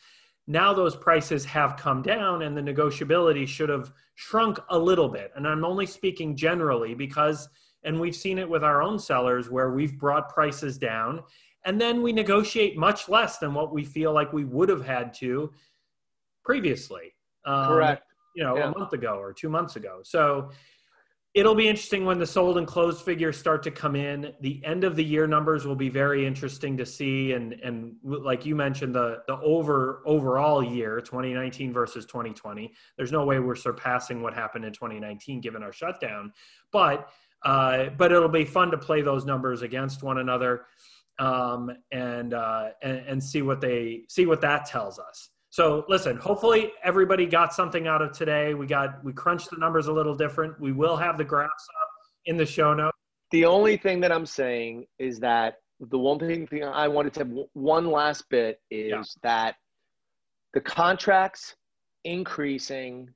now 0.48 0.74
those 0.74 0.96
prices 0.96 1.46
have 1.46 1.78
come 1.78 2.02
down 2.02 2.42
and 2.44 2.58
the 2.58 2.62
negotiability 2.62 3.48
should 3.48 3.70
have 3.70 3.92
shrunk 4.16 4.60
a 4.70 4.78
little 4.78 5.08
bit 5.08 5.32
and 5.36 5.48
i'm 5.48 5.64
only 5.64 5.86
speaking 5.86 6.36
generally 6.36 6.96
because 6.96 7.48
and 7.86 8.00
we've 8.00 8.16
seen 8.16 8.38
it 8.38 8.50
with 8.50 8.64
our 8.64 8.82
own 8.82 9.00
sellers 9.00 9.50
where 9.50 9.72
we've 9.72 9.98
brought 9.98 10.30
prices 10.30 10.78
down 10.78 11.24
and 11.66 11.80
then 11.80 12.02
we 12.02 12.12
negotiate 12.12 12.78
much 12.78 13.10
less 13.10 13.38
than 13.38 13.54
what 13.54 13.74
we 13.74 13.84
feel 13.84 14.14
like 14.14 14.32
we 14.34 14.44
would 14.44 14.70
have 14.70 14.86
had 14.86 15.14
to 15.14 15.52
previously 16.44 17.14
um, 17.46 17.68
correct 17.68 18.04
you 18.36 18.44
know 18.44 18.58
yeah. 18.58 18.72
a 18.72 18.78
month 18.78 18.94
ago 18.94 19.18
or 19.18 19.32
two 19.32 19.50
months 19.50 19.76
ago 19.76 20.00
so 20.04 20.50
it'll 21.36 21.54
be 21.54 21.68
interesting 21.68 22.06
when 22.06 22.18
the 22.18 22.26
sold 22.26 22.58
and 22.58 22.66
closed 22.66 23.04
figures 23.04 23.38
start 23.38 23.62
to 23.62 23.70
come 23.70 23.94
in. 23.96 24.34
The 24.40 24.64
end 24.64 24.86
of 24.86 24.96
the 24.96 25.04
year 25.04 25.28
numbers 25.28 25.68
will 25.68 25.76
be 25.76 25.90
very 25.90 26.26
interesting 26.26 26.78
to 26.78 26.86
see, 26.86 27.34
and 27.34 27.54
and 27.62 27.96
like 28.02 28.46
you 28.46 28.56
mentioned, 28.56 28.96
the 28.96 29.22
the 29.28 29.38
over 29.40 30.02
overall 30.06 30.64
year 30.64 31.02
2019 31.02 31.74
versus 31.74 32.06
2020. 32.06 32.74
There's 32.98 33.12
no 33.12 33.26
way 33.26 33.40
we're 33.40 33.56
surpassing 33.56 34.24
what 34.24 34.34
happened 34.34 34.64
in 34.64 34.72
2019 34.72 35.42
given 35.42 35.62
our 35.62 35.74
shutdown, 35.74 36.32
but 36.72 37.10
uh, 37.46 37.90
but 37.98 38.12
it'll 38.12 38.28
be 38.28 38.44
fun 38.44 38.72
to 38.72 38.78
play 38.78 39.02
those 39.02 39.24
numbers 39.24 39.62
against 39.62 40.04
one 40.04 40.18
another 40.18 40.66
um, 41.20 41.72
and, 41.92 42.34
uh, 42.34 42.70
and 42.82 42.98
and 43.08 43.24
see 43.24 43.42
what 43.42 43.62
they 43.62 44.02
see 44.10 44.26
what 44.26 44.42
that 44.42 44.66
tells 44.66 45.00
us. 45.00 45.30
So 45.52 45.86
listen, 45.88 46.18
hopefully 46.18 46.74
everybody 46.84 47.26
got 47.26 47.54
something 47.54 47.88
out 47.88 48.02
of 48.02 48.12
today. 48.12 48.54
We 48.54 48.68
got 48.68 49.02
we 49.06 49.14
crunched 49.14 49.52
the 49.52 49.58
numbers 49.58 49.88
a 49.88 49.94
little 49.94 50.16
different. 50.16 50.60
We 50.60 50.74
will 50.74 50.98
have 50.98 51.18
the 51.18 51.24
graphs 51.24 51.68
up 51.82 51.90
in 52.26 52.36
the 52.36 52.46
show 52.46 52.74
notes. 52.74 52.98
The 53.32 53.46
only 53.46 53.78
thing 53.78 54.02
that 54.02 54.12
I'm 54.12 54.26
saying 54.26 54.86
is 55.00 55.20
that 55.22 55.56
the 55.80 55.98
one 55.98 56.20
thing, 56.20 56.48
thing 56.48 56.64
I 56.64 56.88
wanted 56.88 57.14
to 57.16 57.46
one 57.54 57.90
last 57.90 58.28
bit 58.30 58.60
is 58.70 58.92
yeah. 58.92 59.04
that 59.24 59.56
the 60.54 60.62
contracts 60.62 61.56
increasing 62.04 63.10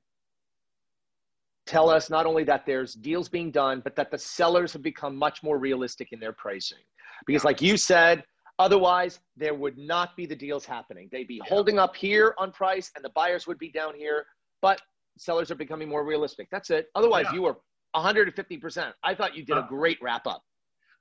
tell 1.70 1.88
us 1.88 2.10
not 2.10 2.26
only 2.26 2.42
that 2.42 2.66
there's 2.66 2.94
deals 2.94 3.28
being 3.28 3.52
done, 3.52 3.80
but 3.84 3.94
that 3.94 4.10
the 4.10 4.18
sellers 4.18 4.72
have 4.72 4.82
become 4.82 5.14
much 5.16 5.42
more 5.44 5.56
realistic 5.56 6.08
in 6.10 6.18
their 6.18 6.32
pricing. 6.32 6.78
Because, 7.26 7.44
like 7.44 7.62
you 7.62 7.76
said, 7.76 8.24
otherwise 8.58 9.20
there 9.36 9.54
would 9.54 9.78
not 9.78 10.16
be 10.16 10.26
the 10.26 10.34
deals 10.34 10.66
happening. 10.66 11.08
They'd 11.12 11.28
be 11.28 11.40
holding 11.46 11.78
up 11.78 11.94
here 11.94 12.34
on 12.38 12.50
price, 12.50 12.90
and 12.96 13.04
the 13.04 13.10
buyers 13.10 13.46
would 13.46 13.58
be 13.58 13.70
down 13.70 13.94
here. 13.94 14.26
But 14.60 14.82
sellers 15.16 15.52
are 15.52 15.54
becoming 15.54 15.88
more 15.88 16.04
realistic. 16.04 16.48
That's 16.50 16.70
it. 16.70 16.88
Otherwise, 16.96 17.26
yeah. 17.28 17.34
you 17.34 17.42
were 17.42 17.56
150%. 17.94 18.92
I 19.04 19.14
thought 19.14 19.36
you 19.36 19.44
did 19.44 19.56
a 19.56 19.60
uh, 19.60 19.68
great 19.68 19.98
wrap 20.02 20.26
up. 20.26 20.42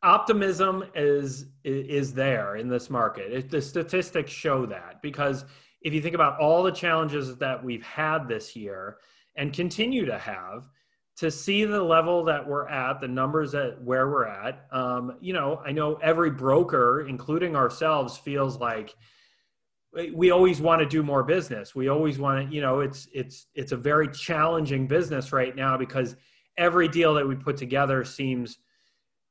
Optimism 0.04 0.86
is 0.94 1.48
is 1.64 2.14
there 2.14 2.56
in 2.58 2.70
this 2.70 2.90
market. 2.90 3.34
It, 3.34 3.50
the 3.50 3.62
statistics 3.62 4.32
show 4.32 4.66
that 4.68 5.02
because 5.02 5.46
if 5.82 5.94
you 5.94 6.02
think 6.02 6.16
about 6.16 6.40
all 6.40 6.62
the 6.64 6.72
challenges 6.72 7.36
that 7.38 7.62
we've 7.62 7.84
had 7.84 8.28
this 8.28 8.56
year 8.56 8.98
and 9.40 9.54
continue 9.54 10.06
to 10.06 10.20
have, 10.20 10.70
to 11.18 11.32
see 11.32 11.66
the 11.66 11.82
level 11.82 12.24
that 12.26 12.46
we're 12.46 12.68
at, 12.68 13.00
the 13.00 13.08
numbers 13.08 13.56
at 13.56 13.82
where 13.82 14.10
we're 14.10 14.28
at, 14.28 14.68
um, 14.72 15.16
you 15.22 15.34
know, 15.34 15.62
I 15.66 15.72
know 15.72 15.96
every 15.96 16.30
broker, 16.30 17.08
including 17.08 17.56
ourselves, 17.56 18.18
feels 18.18 18.58
like 18.60 18.94
we 20.14 20.30
always 20.30 20.62
want 20.62 20.82
to 20.82 20.86
do 20.86 21.02
more 21.02 21.24
business. 21.24 21.74
We 21.74 21.88
always 21.88 22.20
want 22.20 22.48
to, 22.48 22.56
you 22.56 22.62
know, 22.62 22.82
it's 22.82 23.08
it's 23.12 23.48
it's 23.56 23.72
a 23.72 23.78
very 23.78 24.08
challenging 24.10 24.88
business 24.88 25.34
right 25.34 25.56
now 25.56 25.78
because 25.78 26.16
every 26.58 26.88
deal 26.88 27.14
that 27.16 27.28
we 27.28 27.36
put 27.36 27.58
together 27.58 28.04
seems 28.04 28.60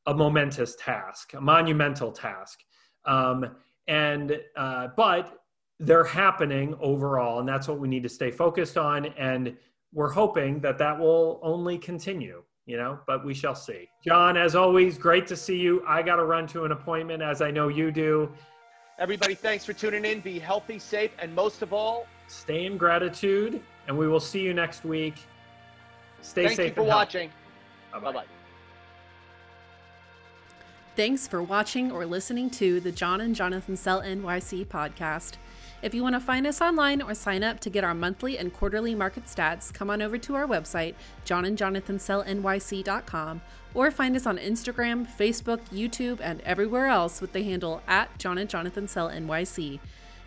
a 0.06 0.14
momentous 0.14 0.74
task, 0.76 1.34
a 1.34 1.40
monumental 1.40 2.10
task. 2.10 2.58
Um, 3.04 3.56
and 3.86 4.40
uh, 4.56 4.88
but 4.96 5.38
they're 5.78 6.04
happening 6.04 6.74
overall, 6.80 7.38
and 7.38 7.48
that's 7.48 7.68
what 7.68 7.78
we 7.78 7.88
need 7.88 8.02
to 8.02 8.08
stay 8.08 8.30
focused 8.30 8.76
on. 8.76 9.06
And 9.16 9.56
we're 9.92 10.10
hoping 10.10 10.60
that 10.60 10.78
that 10.78 10.98
will 10.98 11.40
only 11.42 11.78
continue. 11.78 12.42
You 12.66 12.76
know, 12.76 12.98
but 13.06 13.24
we 13.24 13.32
shall 13.32 13.54
see. 13.54 13.88
John, 14.04 14.36
as 14.36 14.54
always, 14.54 14.98
great 14.98 15.26
to 15.28 15.36
see 15.36 15.56
you. 15.56 15.82
I 15.88 16.02
got 16.02 16.16
to 16.16 16.24
run 16.24 16.46
to 16.48 16.66
an 16.66 16.72
appointment, 16.72 17.22
as 17.22 17.40
I 17.40 17.50
know 17.50 17.68
you 17.68 17.90
do. 17.90 18.30
Everybody, 18.98 19.34
thanks 19.34 19.64
for 19.64 19.72
tuning 19.72 20.04
in. 20.04 20.20
Be 20.20 20.38
healthy, 20.38 20.78
safe, 20.78 21.12
and 21.18 21.34
most 21.34 21.62
of 21.62 21.72
all, 21.72 22.06
stay 22.26 22.66
in 22.66 22.76
gratitude. 22.76 23.62
And 23.86 23.96
we 23.96 24.06
will 24.06 24.20
see 24.20 24.40
you 24.40 24.52
next 24.52 24.84
week. 24.84 25.14
Stay 26.20 26.44
Thank 26.44 26.56
safe. 26.56 26.56
Thank 26.56 26.76
you 26.76 26.82
for 26.82 26.88
watching. 26.88 27.30
Bye 27.90 28.00
bye. 28.12 28.24
Thanks 30.94 31.28
for 31.28 31.42
watching 31.42 31.92
or 31.92 32.04
listening 32.04 32.50
to 32.50 32.80
the 32.80 32.90
John 32.90 33.20
and 33.20 33.34
Jonathan 33.34 33.76
Sell 33.76 34.02
NYC 34.02 34.66
podcast. 34.66 35.36
If 35.80 35.94
you 35.94 36.02
want 36.02 36.16
to 36.16 36.20
find 36.20 36.44
us 36.46 36.60
online 36.60 37.00
or 37.00 37.14
sign 37.14 37.42
up 37.44 37.60
to 37.60 37.70
get 37.70 37.84
our 37.84 37.94
monthly 37.94 38.36
and 38.36 38.52
quarterly 38.52 38.96
market 38.96 39.26
stats, 39.26 39.72
come 39.72 39.90
on 39.90 40.02
over 40.02 40.18
to 40.18 40.34
our 40.34 40.46
website, 40.46 40.96
johnandjonathansellnyc.com, 41.24 43.40
or 43.74 43.90
find 43.92 44.16
us 44.16 44.26
on 44.26 44.38
Instagram, 44.38 45.06
Facebook, 45.06 45.60
YouTube, 45.72 46.18
and 46.20 46.40
everywhere 46.40 46.88
else 46.88 47.20
with 47.20 47.32
the 47.32 47.44
handle 47.44 47.80
at 47.86 48.18
John 48.18 48.38
and 48.38 48.50
Jonathan 48.50 48.88
Sell 48.88 49.08
NYC. 49.08 49.78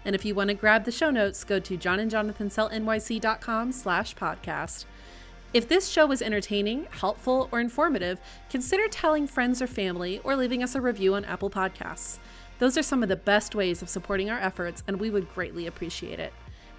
And 0.06 0.16
if 0.16 0.24
you 0.24 0.34
want 0.34 0.48
to 0.48 0.54
grab 0.54 0.86
the 0.86 0.92
show 0.92 1.12
notes, 1.12 1.44
go 1.44 1.60
to 1.60 1.78
johnandjonathansellnyc.com 1.78 3.74
slash 3.74 4.16
podcast. 4.16 4.86
If 5.54 5.68
this 5.68 5.90
show 5.90 6.06
was 6.06 6.22
entertaining, 6.22 6.88
helpful, 6.92 7.50
or 7.52 7.60
informative, 7.60 8.22
consider 8.50 8.88
telling 8.88 9.28
friends 9.28 9.62
or 9.62 9.68
family 9.68 10.22
or 10.24 10.38
leaving 10.38 10.64
us 10.64 10.76
a 10.76 10.82
review 10.82 11.16
on 11.16 11.26
Apple 11.26 11.50
Podcasts. 11.50 12.20
Those 12.62 12.78
are 12.78 12.84
some 12.84 13.02
of 13.02 13.10
the 13.10 13.16
best 13.16 13.56
ways 13.56 13.82
of 13.82 13.90
supporting 13.90 14.30
our 14.30 14.38
efforts, 14.38 14.84
and 14.88 15.00
we 15.00 15.10
would 15.10 15.34
greatly 15.34 15.66
appreciate 15.66 16.20
it. 16.20 16.32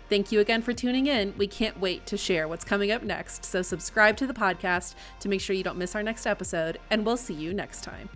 Thank 0.09 0.31
you 0.31 0.38
again 0.38 0.62
for 0.62 0.73
tuning 0.73 1.09
in. 1.09 1.35
We 1.37 1.49
can't 1.49 1.81
wait 1.81 2.07
to 2.07 2.16
share 2.16 2.47
what's 2.47 2.64
coming 2.64 2.92
up 2.92 3.03
next, 3.03 3.45
so 3.45 3.62
subscribe 3.62 4.16
to 4.18 4.29
the 4.29 4.33
podcast 4.33 4.95
to 5.18 5.29
make 5.29 5.40
sure 5.40 5.57
you 5.57 5.64
don't 5.64 5.79
miss 5.79 5.97
our 5.97 6.03
next 6.05 6.25
episode, 6.25 6.79
and 6.90 7.05
we'll 7.05 7.16
see 7.16 7.35
you 7.35 7.53
next 7.53 7.83
time. 7.83 8.09